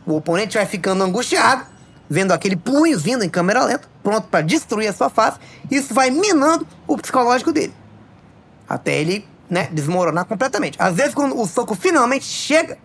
O 0.05 0.15
oponente 0.15 0.55
vai 0.55 0.65
ficando 0.65 1.03
angustiado, 1.03 1.65
vendo 2.09 2.31
aquele 2.31 2.55
punho 2.55 2.97
vindo 2.97 3.25
em 3.25 3.29
câmera 3.29 3.65
lenta, 3.65 3.89
pronto 4.01 4.29
para 4.29 4.39
destruir 4.39 4.87
a 4.87 4.93
sua 4.93 5.09
face. 5.09 5.37
Isso 5.69 5.93
vai 5.93 6.09
minando 6.09 6.65
o 6.87 6.97
psicológico 6.97 7.51
dele. 7.51 7.73
Até 8.69 8.95
ele 8.95 9.27
né, 9.49 9.67
desmoronar 9.73 10.23
completamente. 10.23 10.77
Às 10.81 10.95
vezes, 10.95 11.13
quando 11.13 11.37
o 11.37 11.45
soco 11.45 11.75
finalmente 11.75 12.23
chega, 12.23 12.77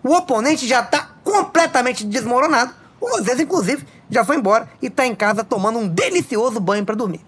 o 0.00 0.14
oponente 0.14 0.64
já 0.64 0.80
tá 0.80 1.07
completamente 1.32 2.04
desmoronado. 2.04 2.72
Às 3.18 3.24
vezes, 3.24 3.40
inclusive, 3.40 3.84
já 4.10 4.24
foi 4.24 4.36
embora 4.36 4.68
e 4.82 4.90
tá 4.90 5.06
em 5.06 5.14
casa 5.14 5.44
tomando 5.44 5.78
um 5.78 5.86
delicioso 5.88 6.58
banho 6.58 6.84
para 6.84 6.94
dormir. 6.94 7.20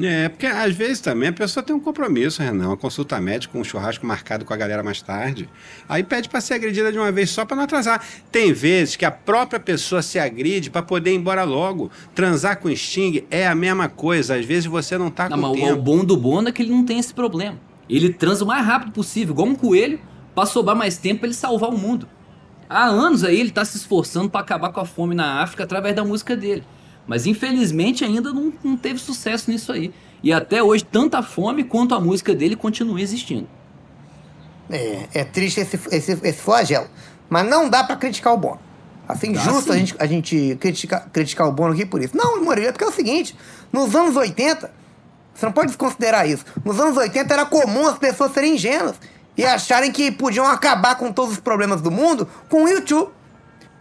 É, 0.00 0.28
porque 0.28 0.46
às 0.46 0.72
vezes 0.72 1.00
também 1.00 1.30
a 1.30 1.32
pessoa 1.32 1.64
tem 1.64 1.74
um 1.74 1.80
compromisso, 1.80 2.40
Renan, 2.40 2.68
uma 2.68 2.76
consulta 2.76 3.20
médica, 3.20 3.58
um 3.58 3.64
churrasco 3.64 4.06
marcado 4.06 4.44
com 4.44 4.54
a 4.54 4.56
galera 4.56 4.84
mais 4.84 5.02
tarde. 5.02 5.48
Aí 5.88 6.04
pede 6.04 6.28
pra 6.28 6.40
ser 6.40 6.54
agredida 6.54 6.92
de 6.92 6.98
uma 6.98 7.10
vez 7.10 7.30
só 7.30 7.44
pra 7.44 7.56
não 7.56 7.64
atrasar. 7.64 8.00
Tem 8.30 8.52
vezes 8.52 8.94
que 8.94 9.04
a 9.04 9.10
própria 9.10 9.58
pessoa 9.58 10.00
se 10.00 10.16
agride 10.16 10.70
pra 10.70 10.80
poder 10.80 11.12
ir 11.12 11.16
embora 11.16 11.42
logo. 11.42 11.90
Transar 12.14 12.58
com 12.60 12.74
Sting 12.74 13.24
é 13.32 13.48
a 13.48 13.54
mesma 13.54 13.88
coisa, 13.88 14.36
às 14.36 14.44
vezes 14.44 14.66
você 14.66 14.96
não 14.96 15.10
tá 15.10 15.28
Não, 15.28 15.36
com 15.36 15.42
mas 15.48 15.50
o- 15.50 15.64
o 15.64 15.66
tempo. 15.70 15.82
bom 15.82 16.04
do 16.04 16.16
Bono 16.16 16.48
é 16.48 16.52
que 16.52 16.62
ele 16.62 16.70
não 16.70 16.84
tem 16.84 17.00
esse 17.00 17.12
problema. 17.12 17.58
Ele 17.88 18.12
transa 18.12 18.44
o 18.44 18.46
mais 18.46 18.64
rápido 18.64 18.92
possível, 18.92 19.34
igual 19.34 19.48
um 19.48 19.56
coelho, 19.56 19.98
pra 20.36 20.46
sobrar 20.46 20.76
mais 20.76 20.98
tempo 20.98 21.20
pra 21.20 21.26
ele 21.26 21.34
salvar 21.34 21.68
o 21.70 21.76
mundo. 21.76 22.06
Há 22.70 22.84
anos 22.84 23.24
aí 23.24 23.40
ele 23.40 23.50
tá 23.50 23.64
se 23.64 23.76
esforçando 23.76 24.30
pra 24.30 24.40
acabar 24.40 24.70
com 24.70 24.78
a 24.78 24.84
fome 24.84 25.12
na 25.12 25.42
África 25.42 25.64
através 25.64 25.96
da 25.96 26.04
música 26.04 26.36
dele. 26.36 26.62
Mas 27.04 27.26
infelizmente 27.26 28.04
ainda 28.04 28.32
não, 28.32 28.52
não 28.62 28.76
teve 28.76 29.00
sucesso 29.00 29.50
nisso 29.50 29.72
aí. 29.72 29.92
E 30.22 30.32
até 30.32 30.62
hoje, 30.62 30.84
tanto 30.84 31.16
a 31.16 31.22
fome 31.22 31.64
quanto 31.64 31.96
a 31.96 32.00
música 32.00 32.32
dele 32.32 32.54
continua 32.54 33.00
existindo. 33.00 33.48
É, 34.70 35.08
é 35.12 35.24
triste 35.24 35.58
esse, 35.58 35.76
esse, 35.90 36.12
esse 36.22 36.40
flagelo. 36.40 36.86
Mas 37.28 37.44
não 37.48 37.68
dá 37.68 37.82
pra 37.82 37.96
criticar 37.96 38.34
o 38.34 38.36
Bono. 38.36 38.60
Assim, 39.08 39.32
Dá 39.32 39.40
justo 39.40 39.72
a 39.72 39.74
sim. 39.74 39.80
gente, 39.80 39.96
a 39.98 40.06
gente 40.06 40.56
critica, 40.60 41.00
criticar 41.12 41.48
o 41.48 41.52
Bono 41.52 41.72
aqui 41.72 41.84
por 41.84 42.00
isso. 42.00 42.16
Não, 42.16 42.52
é 42.52 42.70
porque 42.70 42.84
é 42.84 42.86
o 42.86 42.92
seguinte: 42.92 43.34
nos 43.72 43.96
anos 43.96 44.14
80, 44.14 44.70
você 45.34 45.46
não 45.46 45.52
pode 45.52 45.68
desconsiderar 45.68 46.28
isso. 46.28 46.44
Nos 46.64 46.78
anos 46.78 46.96
80 46.96 47.34
era 47.34 47.44
comum 47.44 47.88
as 47.88 47.98
pessoas 47.98 48.32
serem 48.32 48.54
ingênuas 48.54 48.94
e 49.40 49.46
acharem 49.46 49.90
que 49.90 50.12
podiam 50.12 50.46
acabar 50.46 50.96
com 50.96 51.10
todos 51.10 51.32
os 51.32 51.40
problemas 51.40 51.80
do 51.80 51.90
mundo 51.90 52.28
com 52.46 52.64
o 52.64 52.68
YouTube. 52.68 53.10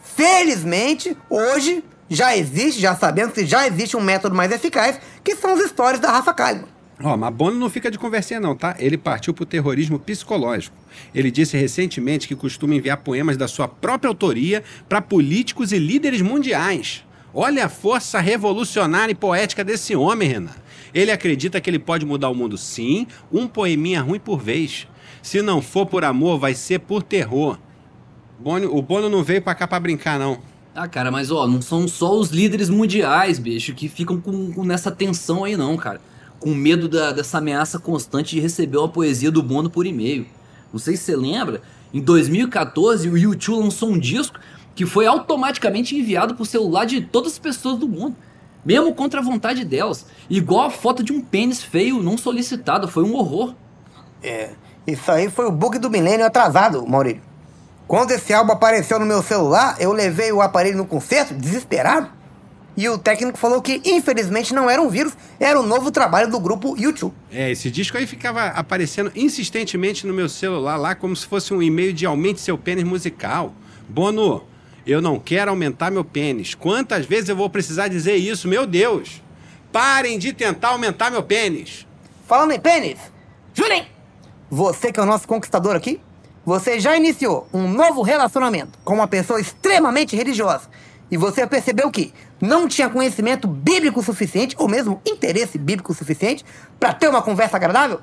Felizmente, 0.01 1.17
hoje 1.29 1.83
já 2.09 2.35
existe, 2.35 2.79
já 2.79 2.95
sabemos 2.95 3.33
que 3.33 3.45
já 3.45 3.67
existe 3.67 3.97
um 3.97 4.01
método 4.01 4.33
mais 4.33 4.53
eficaz, 4.53 4.97
que 5.21 5.35
são 5.35 5.53
os 5.53 5.69
stories 5.69 5.99
da 5.99 6.11
Rafa 6.11 6.33
Kalimann. 6.33 6.69
Ó, 7.03 7.17
mas 7.17 7.33
Bono 7.33 7.59
não 7.59 7.69
fica 7.69 7.91
de 7.91 7.99
conversinha 7.99 8.39
não, 8.39 8.55
tá? 8.55 8.75
Ele 8.79 8.97
partiu 8.97 9.33
pro 9.33 9.45
terrorismo 9.45 9.99
psicológico. 9.99 10.75
Ele 11.13 11.29
disse 11.29 11.57
recentemente 11.57 12.27
que 12.27 12.35
costuma 12.35 12.75
enviar 12.75 12.97
poemas 12.97 13.35
da 13.35 13.47
sua 13.47 13.67
própria 13.67 14.07
autoria 14.07 14.63
para 14.87 15.01
políticos 15.01 15.73
e 15.73 15.77
líderes 15.77 16.21
mundiais. 16.21 17.03
Olha 17.33 17.65
a 17.65 17.69
força 17.69 18.19
revolucionária 18.19 19.11
e 19.11 19.15
poética 19.15 19.63
desse 19.63 19.93
homem, 19.93 20.29
Renan. 20.29 20.55
Ele 20.93 21.11
acredita 21.11 21.61
que 21.61 21.69
ele 21.69 21.79
pode 21.79 22.05
mudar 22.05 22.29
o 22.29 22.35
mundo 22.35 22.57
sim, 22.57 23.07
um 23.31 23.47
poeminha 23.47 24.01
ruim 24.01 24.19
por 24.19 24.39
vez. 24.39 24.87
Se 25.21 25.41
não 25.41 25.61
for 25.61 25.85
por 25.85 26.03
amor, 26.03 26.39
vai 26.39 26.53
ser 26.53 26.79
por 26.79 27.03
terror. 27.03 27.57
Bono- 28.39 28.75
o 28.75 28.81
Bono 28.81 29.09
não 29.09 29.23
veio 29.23 29.41
pra 29.41 29.53
cá 29.55 29.67
pra 29.67 29.79
brincar, 29.79 30.17
não. 30.19 30.39
Ah, 30.73 30.87
cara, 30.87 31.11
mas 31.11 31.29
ó, 31.31 31.45
não 31.47 31.61
são 31.61 31.87
só 31.87 32.15
os 32.17 32.29
líderes 32.29 32.69
mundiais, 32.69 33.37
bicho, 33.37 33.73
que 33.73 33.89
ficam 33.89 34.19
com, 34.21 34.51
com 34.53 34.63
nessa 34.63 34.89
tensão 34.91 35.43
aí, 35.43 35.57
não, 35.57 35.75
cara. 35.75 35.99
Com 36.39 36.53
medo 36.53 36.87
da- 36.87 37.11
dessa 37.11 37.39
ameaça 37.39 37.77
constante 37.79 38.35
de 38.35 38.39
receber 38.41 38.77
uma 38.77 38.87
poesia 38.87 39.29
do 39.29 39.43
Bono 39.43 39.69
por 39.69 39.85
e-mail. 39.85 40.25
Não 40.71 40.79
sei 40.79 40.95
se 40.95 41.03
você 41.03 41.15
lembra, 41.17 41.61
em 41.93 41.99
2014 41.99 43.09
o 43.09 43.17
YouTube 43.17 43.63
lançou 43.63 43.89
um 43.89 43.99
disco 43.99 44.39
que 44.75 44.85
foi 44.85 45.05
automaticamente 45.05 45.95
enviado 45.97 46.35
pro 46.35 46.45
celular 46.45 46.85
de 46.85 47.01
todas 47.01 47.33
as 47.33 47.39
pessoas 47.39 47.77
do 47.77 47.87
mundo. 47.87 48.15
Mesmo 48.63 48.93
contra 48.93 49.19
a 49.19 49.23
vontade 49.23 49.65
delas. 49.65 50.05
Igual 50.29 50.67
a 50.67 50.69
foto 50.69 51.03
de 51.03 51.11
um 51.11 51.19
pênis 51.19 51.61
feio 51.61 52.01
não 52.03 52.17
solicitado, 52.17 52.87
foi 52.87 53.03
um 53.03 53.15
horror. 53.15 53.53
É, 54.23 54.51
isso 54.93 55.11
aí 55.11 55.29
foi 55.29 55.45
o 55.45 55.51
bug 55.51 55.77
do 55.79 55.89
milênio 55.89 56.25
atrasado, 56.25 56.85
Maurílio. 56.87 57.21
Quando 57.87 58.11
esse 58.11 58.31
álbum 58.33 58.53
apareceu 58.53 58.99
no 58.99 59.05
meu 59.05 59.23
celular, 59.23 59.75
eu 59.79 59.91
levei 59.91 60.31
o 60.31 60.41
aparelho 60.41 60.77
no 60.77 60.85
concerto, 60.85 61.33
desesperado. 61.33 62.09
E 62.77 62.87
o 62.87 62.97
técnico 62.97 63.37
falou 63.37 63.61
que, 63.61 63.81
infelizmente, 63.83 64.53
não 64.53 64.69
era 64.69 64.81
um 64.81 64.87
vírus, 64.87 65.13
era 65.39 65.59
o 65.59 65.63
novo 65.63 65.91
trabalho 65.91 66.29
do 66.29 66.39
grupo 66.39 66.77
YouTube. 66.77 67.13
É, 67.31 67.51
esse 67.51 67.69
disco 67.69 67.97
aí 67.97 68.05
ficava 68.05 68.45
aparecendo 68.45 69.11
insistentemente 69.15 70.07
no 70.07 70.13
meu 70.13 70.29
celular 70.29 70.77
lá 70.77 70.95
como 70.95 71.15
se 71.15 71.25
fosse 71.25 71.53
um 71.53 71.61
e-mail 71.61 71.91
de 71.91 72.05
aumente 72.05 72.39
seu 72.39 72.57
pênis 72.57 72.83
musical. 72.83 73.53
Bono, 73.89 74.43
eu 74.85 75.01
não 75.01 75.19
quero 75.19 75.49
aumentar 75.51 75.91
meu 75.91 76.05
pênis. 76.05 76.55
Quantas 76.55 77.05
vezes 77.05 77.27
eu 77.27 77.35
vou 77.35 77.49
precisar 77.49 77.87
dizer 77.87 78.15
isso? 78.15 78.47
Meu 78.47 78.65
Deus! 78.65 79.21
Parem 79.71 80.17
de 80.17 80.31
tentar 80.31 80.69
aumentar 80.69 81.11
meu 81.11 81.23
pênis. 81.23 81.85
Falando 82.27 82.51
em 82.51 82.59
pênis, 82.59 82.99
Julinho, 83.53 83.85
você 84.49 84.91
que 84.91 84.99
é 84.99 85.03
o 85.03 85.05
nosso 85.05 85.27
conquistador 85.27 85.75
aqui, 85.75 86.01
você 86.45 86.79
já 86.79 86.95
iniciou 86.95 87.47
um 87.53 87.67
novo 87.67 88.01
relacionamento 88.01 88.79
com 88.83 88.93
uma 88.93 89.07
pessoa 89.07 89.39
extremamente 89.39 90.15
religiosa 90.15 90.63
e 91.11 91.17
você 91.17 91.45
percebeu 91.45 91.91
que 91.91 92.13
não 92.39 92.67
tinha 92.67 92.89
conhecimento 92.89 93.47
bíblico 93.47 94.01
suficiente, 94.01 94.55
ou 94.57 94.67
mesmo 94.67 95.01
interesse 95.05 95.57
bíblico 95.57 95.93
suficiente, 95.93 96.45
para 96.79 96.93
ter 96.93 97.07
uma 97.09 97.21
conversa 97.21 97.57
agradável? 97.57 97.99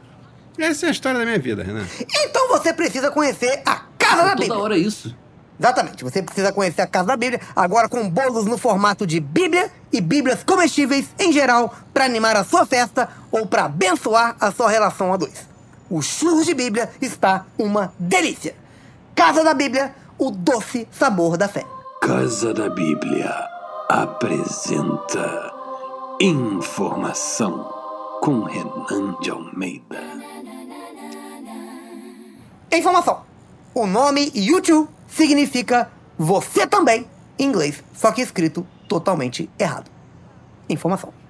Essa 0.58 0.86
é 0.86 0.88
a 0.88 0.92
história 0.92 1.18
da 1.18 1.24
minha 1.24 1.38
vida, 1.38 1.62
Renan. 1.62 1.84
Então 2.24 2.48
você 2.48 2.72
precisa 2.72 3.10
conhecer 3.10 3.62
a 3.64 3.82
Casa 3.98 4.22
da 4.22 4.30
Toda 4.30 4.40
Bíblia. 4.40 4.58
hora 4.58 4.76
isso. 4.76 5.14
Exatamente, 5.58 6.04
você 6.04 6.22
precisa 6.22 6.52
conhecer 6.52 6.82
a 6.82 6.86
Casa 6.86 7.08
da 7.08 7.16
Bíblia, 7.16 7.40
agora 7.54 7.88
com 7.88 8.08
bolos 8.10 8.44
no 8.44 8.58
formato 8.58 9.06
de 9.06 9.20
Bíblia 9.20 9.70
e 9.90 10.00
Bíblias 10.00 10.42
comestíveis 10.44 11.06
em 11.18 11.32
geral, 11.32 11.74
para 11.94 12.04
animar 12.04 12.36
a 12.36 12.44
sua 12.44 12.66
festa 12.66 13.08
ou 13.30 13.46
para 13.46 13.64
abençoar 13.64 14.36
a 14.38 14.52
sua 14.52 14.68
relação 14.68 15.12
a 15.14 15.16
dois. 15.16 15.55
O 15.88 16.02
churros 16.02 16.46
de 16.46 16.54
Bíblia 16.54 16.90
está 17.00 17.46
uma 17.58 17.92
delícia. 17.98 18.54
Casa 19.14 19.44
da 19.44 19.54
Bíblia, 19.54 19.94
o 20.18 20.30
doce 20.30 20.88
sabor 20.90 21.36
da 21.36 21.48
fé. 21.48 21.64
Casa 22.02 22.52
da 22.52 22.68
Bíblia 22.68 23.32
apresenta 23.88 25.52
Informação 26.20 27.72
com 28.20 28.42
Renan 28.42 29.16
de 29.20 29.30
Almeida. 29.30 30.00
Informação: 32.72 33.22
o 33.74 33.86
nome 33.86 34.32
YouTube 34.34 34.88
significa 35.06 35.90
você 36.18 36.66
também 36.66 37.06
em 37.38 37.44
inglês, 37.44 37.84
só 37.94 38.10
que 38.10 38.22
escrito 38.22 38.66
totalmente 38.88 39.48
errado. 39.58 39.90
Informação. 40.68 41.25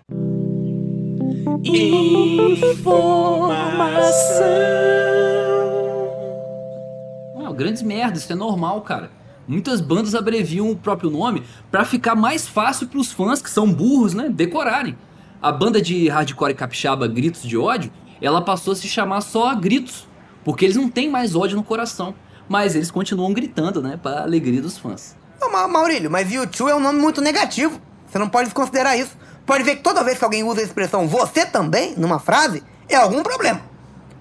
Não, 7.34 7.52
grandes 7.54 7.82
merdas, 7.82 8.22
isso 8.22 8.32
é 8.32 8.36
normal, 8.36 8.80
cara. 8.82 9.10
Muitas 9.46 9.80
bandas 9.80 10.14
abreviam 10.14 10.70
o 10.70 10.76
próprio 10.76 11.08
nome 11.10 11.44
pra 11.70 11.84
ficar 11.84 12.14
mais 12.16 12.48
fácil 12.48 12.88
pros 12.88 13.12
fãs, 13.12 13.40
que 13.40 13.50
são 13.50 13.72
burros, 13.72 14.12
né, 14.12 14.28
decorarem. 14.28 14.96
A 15.40 15.52
banda 15.52 15.80
de 15.80 16.08
hardcore 16.08 16.54
capixaba 16.54 17.06
Gritos 17.06 17.42
de 17.42 17.56
Ódio, 17.56 17.92
ela 18.20 18.42
passou 18.42 18.72
a 18.72 18.76
se 18.76 18.88
chamar 18.88 19.20
só 19.20 19.54
Gritos, 19.54 20.08
porque 20.44 20.64
eles 20.64 20.76
não 20.76 20.88
têm 20.88 21.08
mais 21.08 21.36
ódio 21.36 21.56
no 21.56 21.62
coração. 21.62 22.14
Mas 22.48 22.74
eles 22.76 22.90
continuam 22.92 23.32
gritando, 23.32 23.82
né, 23.82 23.98
pra 24.00 24.22
alegria 24.22 24.62
dos 24.62 24.78
fãs. 24.78 25.16
Não, 25.40 25.50
Ma- 25.52 25.66
Maurílio, 25.68 26.10
mas 26.10 26.30
YouTube 26.32 26.70
é 26.70 26.74
um 26.74 26.80
nome 26.80 26.98
muito 27.00 27.20
negativo. 27.20 27.80
Você 28.06 28.18
não 28.18 28.28
pode 28.28 28.44
desconsiderar 28.46 28.96
isso. 28.98 29.16
Pode 29.46 29.62
ver 29.62 29.76
que 29.76 29.82
toda 29.82 30.02
vez 30.02 30.18
que 30.18 30.24
alguém 30.24 30.42
usa 30.42 30.60
a 30.60 30.64
expressão 30.64 31.06
você 31.06 31.46
também 31.46 31.94
numa 31.96 32.18
frase, 32.18 32.62
é 32.88 32.96
algum 32.96 33.22
problema. 33.22 33.62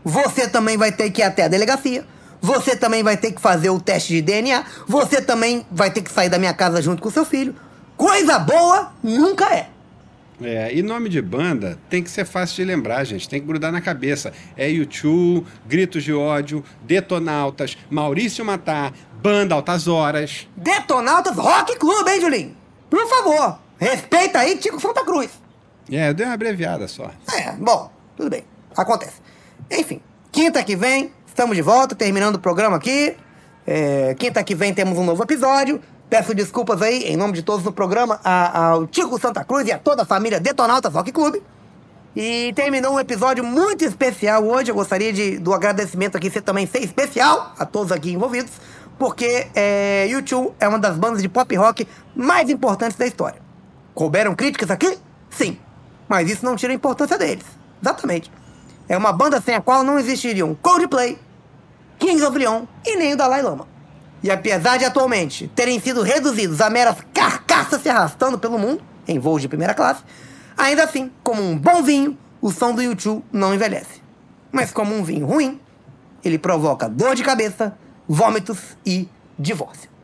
Você 0.04 0.48
também 0.48 0.78
vai 0.78 0.92
ter 0.92 1.10
que 1.10 1.22
ir 1.22 1.26
até 1.26 1.44
a 1.44 1.48
delegacia. 1.48 2.06
Você 2.40 2.76
também 2.76 3.02
vai 3.02 3.18
ter 3.18 3.32
que 3.32 3.42
fazer 3.42 3.72
o 3.72 3.80
teste 3.80 4.14
de 4.14 4.22
DNA. 4.22 4.64
Você 4.88 5.20
também 5.20 5.66
vai 5.72 5.90
ter 5.90 6.04
que 6.04 6.12
sair 6.12 6.30
da 6.30 6.38
minha 6.38 6.54
casa 6.54 6.80
junto 6.80 7.02
com 7.02 7.10
seu 7.10 7.26
filho. 7.26 7.56
Coisa 7.98 8.38
boa 8.38 8.94
nunca 9.02 9.46
é. 9.52 9.70
É, 10.42 10.76
e 10.76 10.84
nome 10.84 11.10
de 11.10 11.22
banda 11.22 11.80
tem 11.90 12.04
que 12.04 12.10
ser 12.10 12.26
fácil 12.26 12.58
de 12.58 12.66
lembrar, 12.66 13.04
gente. 13.04 13.28
Tem 13.28 13.40
que 13.40 13.48
grudar 13.48 13.72
na 13.72 13.82
cabeça. 13.82 14.34
É 14.56 14.70
YouTube, 14.70 15.48
Gritos 15.66 16.04
de 16.04 16.14
Ódio, 16.14 16.64
Detonautas, 16.84 17.78
Maurício 17.90 18.44
Matar, 18.44 18.94
Banda 19.22 19.56
Altas 19.56 19.88
Horas. 19.88 20.48
Detonautas 20.56 21.36
Rock 21.38 21.78
Club, 21.80 22.08
hein, 22.08 22.22
Julinho? 22.22 22.58
Por 22.90 23.08
favor, 23.08 23.60
respeita 23.80 24.40
aí 24.40 24.58
Tico 24.58 24.80
Santa 24.80 25.04
Cruz. 25.04 25.30
É, 25.92 26.10
eu 26.10 26.14
dei 26.14 26.26
uma 26.26 26.34
abreviada 26.34 26.88
só. 26.88 27.12
É, 27.34 27.52
bom, 27.54 27.92
tudo 28.16 28.30
bem. 28.30 28.44
Acontece. 28.76 29.22
Enfim, 29.72 30.02
quinta 30.32 30.64
que 30.64 30.76
vem, 30.76 31.12
estamos 31.28 31.56
de 31.56 31.62
volta, 31.62 31.96
terminando 31.96 32.36
o 32.36 32.40
programa 32.40 32.78
aqui. 32.78 33.16
É, 33.68 34.16
quinta 34.18 34.44
que 34.44 34.54
vem 34.56 34.74
temos 34.74 34.98
um 34.98 35.04
novo 35.04 35.24
episódio. 35.24 35.82
Peço 36.10 36.34
desculpas 36.36 36.82
aí, 36.82 37.04
em 37.04 37.18
nome 37.18 37.34
de 37.34 37.42
todos 37.42 37.66
no 37.66 37.72
programa, 37.72 38.20
a- 38.24 38.68
ao 38.70 38.86
Tico 38.88 39.20
Santa 39.20 39.44
Cruz 39.44 39.68
e 39.68 39.72
a 39.72 39.78
toda 39.80 40.04
a 40.04 40.06
família 40.06 40.40
Detonautas 40.40 40.94
Rock 40.94 41.12
Club. 41.12 41.38
E 42.16 42.54
terminou 42.56 42.94
um 42.94 43.00
episódio 43.00 43.44
muito 43.44 43.84
especial 43.84 44.44
hoje. 44.46 44.72
Eu 44.72 44.76
gostaria 44.76 45.12
de, 45.12 45.38
do 45.38 45.54
agradecimento 45.54 46.16
aqui 46.16 46.30
ser 46.30 46.42
também 46.42 46.66
ser 46.66 46.80
especial 46.80 47.54
a 47.60 47.66
todos 47.66 47.92
aqui 47.92 48.12
envolvidos, 48.14 48.52
porque 48.98 49.48
é, 49.54 50.08
U2 50.12 50.54
é 50.60 50.68
uma 50.68 50.80
das 50.80 50.96
bandas 50.98 51.22
de 51.22 51.28
pop 51.28 51.54
rock 51.56 51.88
mais 52.16 52.50
importantes 52.50 52.96
da 52.98 53.06
história. 53.06 53.42
Couberam 53.96 54.36
críticas 54.36 54.70
aqui? 54.70 55.00
Sim. 55.30 55.58
Mas 56.08 56.30
isso 56.30 56.46
não 56.46 56.58
tira 56.58 56.74
a 56.74 56.76
importância 56.76 57.18
deles. 57.18 57.46
Exatamente. 57.82 58.30
É 58.90 58.98
uma 58.98 59.14
banda 59.14 59.42
sem 59.42 59.56
a 59.56 59.62
qual 59.62 59.84
não 59.84 59.98
existiriam 59.98 60.54
Coldplay, 60.54 61.18
Kings 61.98 62.24
of 62.24 62.38
Leon 62.38 62.66
e 62.86 62.98
nem 62.98 63.14
o 63.14 63.18
Dalai 63.18 63.42
Lama. 63.42 63.68
E 64.22 64.30
apesar 64.30 64.78
de 64.78 64.86
atualmente 64.86 65.48
terem 65.56 65.80
sido 65.80 66.02
reduzidos 66.02 66.60
a 66.60 66.70
meras 66.70 66.98
carcaças 67.14 67.82
se 67.82 67.90
arrastando 67.90 68.38
pelo 68.38 68.60
mundo, 68.60 68.84
em 69.08 69.18
voos 69.18 69.42
de 69.42 69.48
primeira 69.48 69.74
classe, 69.74 70.04
ainda 70.58 70.84
assim, 70.84 71.10
como 71.24 71.42
um 71.42 71.58
bom 71.58 71.82
vinho, 71.82 72.18
o 72.42 72.52
som 72.52 72.74
do 72.74 72.82
YouTube 72.82 73.24
não 73.32 73.54
envelhece. 73.54 74.04
Mas 74.52 74.72
como 74.72 74.94
um 74.94 75.04
vinho 75.04 75.26
ruim, 75.26 75.60
ele 76.24 76.38
provoca 76.38 76.90
dor 76.90 77.16
de 77.16 77.24
cabeça, 77.24 77.78
vômitos 78.08 78.78
e 78.86 79.08
divórcio. 79.40 79.95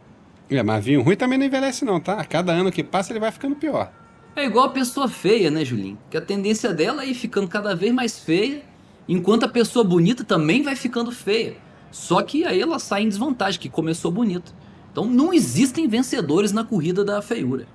É, 0.51 0.61
mas 0.61 0.83
vinho 0.83 1.01
ruim 1.01 1.15
também 1.15 1.39
não 1.39 1.45
envelhece 1.45 1.85
não, 1.85 1.99
tá? 1.99 2.13
A 2.19 2.25
cada 2.25 2.51
ano 2.51 2.71
que 2.71 2.83
passa 2.83 3.11
ele 3.11 3.19
vai 3.19 3.31
ficando 3.31 3.55
pior. 3.55 3.91
É 4.35 4.45
igual 4.45 4.65
a 4.65 4.69
pessoa 4.69 5.07
feia, 5.07 5.49
né, 5.49 5.63
Julinho? 5.65 5.97
Que 6.09 6.17
a 6.17 6.21
tendência 6.21 6.73
dela 6.73 7.03
é 7.03 7.07
ir 7.07 7.13
ficando 7.13 7.47
cada 7.47 7.75
vez 7.75 7.93
mais 7.93 8.19
feia, 8.19 8.61
enquanto 9.07 9.43
a 9.43 9.47
pessoa 9.49 9.83
bonita 9.83 10.23
também 10.23 10.61
vai 10.61 10.75
ficando 10.75 11.11
feia. 11.11 11.55
Só 11.89 12.21
que 12.21 12.45
aí 12.45 12.61
ela 12.61 12.79
sai 12.79 13.03
em 13.03 13.09
desvantagem, 13.09 13.59
que 13.59 13.69
começou 13.69 14.11
bonita. 14.11 14.51
Então 14.91 15.05
não 15.05 15.33
existem 15.33 15.87
vencedores 15.87 16.51
na 16.51 16.63
corrida 16.63 17.03
da 17.03 17.21
feiura. 17.21 17.65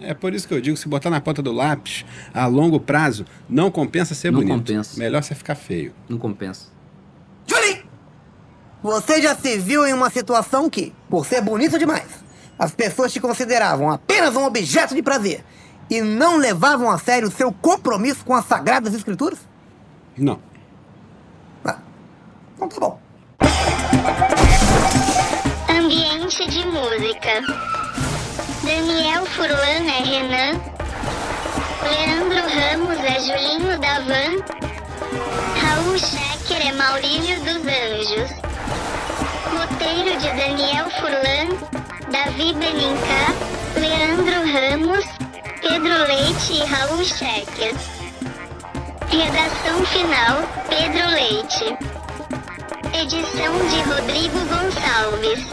É 0.00 0.14
por 0.14 0.34
isso 0.34 0.48
que 0.48 0.54
eu 0.54 0.60
digo, 0.60 0.76
se 0.76 0.88
botar 0.88 1.10
na 1.10 1.20
ponta 1.20 1.40
do 1.42 1.52
lápis, 1.52 2.04
a 2.34 2.46
longo 2.46 2.80
prazo, 2.80 3.24
não 3.48 3.70
compensa 3.70 4.14
ser 4.14 4.32
Não 4.32 4.40
bonito. 4.40 4.56
compensa. 4.56 4.98
Melhor 4.98 5.22
você 5.22 5.34
ficar 5.34 5.54
feio. 5.54 5.92
Não 6.08 6.18
compensa. 6.18 6.68
Julie! 7.46 7.84
Você 8.82 9.22
já 9.22 9.34
se 9.34 9.58
viu 9.58 9.86
em 9.86 9.92
uma 9.92 10.10
situação 10.10 10.68
que, 10.68 10.92
por 11.08 11.24
ser 11.24 11.40
bonito 11.40 11.78
demais, 11.78 12.21
as 12.62 12.72
pessoas 12.72 13.12
te 13.12 13.18
consideravam 13.18 13.90
apenas 13.90 14.36
um 14.36 14.44
objeto 14.44 14.94
de 14.94 15.02
prazer 15.02 15.44
e 15.90 16.00
não 16.00 16.36
levavam 16.36 16.88
a 16.88 16.96
sério 16.96 17.26
o 17.26 17.30
seu 17.32 17.52
compromisso 17.52 18.24
com 18.24 18.36
as 18.36 18.44
sagradas 18.44 18.94
escrituras? 18.94 19.40
Não. 20.16 20.38
Ah, 21.64 21.78
então 22.54 22.68
tá 22.68 22.78
bom. 22.78 23.00
Ambiente 25.68 26.46
de 26.48 26.64
música. 26.66 27.40
Daniel 28.62 29.26
Furlan 29.26 29.90
é 29.90 30.02
Renan. 30.04 30.60
Leandro 31.82 32.42
Ramos 32.46 32.98
é 33.00 33.18
Julinho 33.18 33.80
da 33.80 33.98
Van. 34.02 34.38
Raul 35.60 35.98
Schecker 35.98 36.68
é 36.68 36.72
Maurílio 36.74 37.40
dos 37.40 37.56
Anjos. 37.56 38.30
Roteiro 39.50 40.16
de 40.16 40.28
Daniel 40.28 40.88
Furlan, 41.00 41.81
Davi 42.12 42.52
Benincá, 42.52 43.32
Leandro 43.74 44.44
Ramos, 44.52 45.06
Pedro 45.62 45.94
Leite 46.06 46.52
e 46.52 46.64
Raul 46.66 47.02
Schecker. 47.02 47.74
Redação 49.08 49.86
final, 49.86 50.42
Pedro 50.68 51.08
Leite. 51.08 51.74
Edição 52.92 53.66
de 53.66 53.80
Rodrigo 53.88 54.38
Gonçalves. 54.40 55.46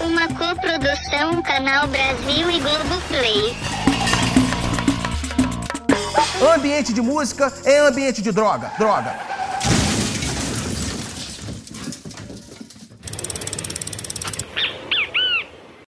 Uma 0.00 0.26
coprodução 0.28 1.42
Canal 1.42 1.86
Brasil 1.88 2.50
e 2.50 2.60
Globoplay. 2.60 3.56
Ambiente 6.54 6.94
de 6.94 7.02
música 7.02 7.52
é 7.66 7.78
ambiente 7.80 8.22
de 8.22 8.32
droga, 8.32 8.72
droga. 8.78 9.39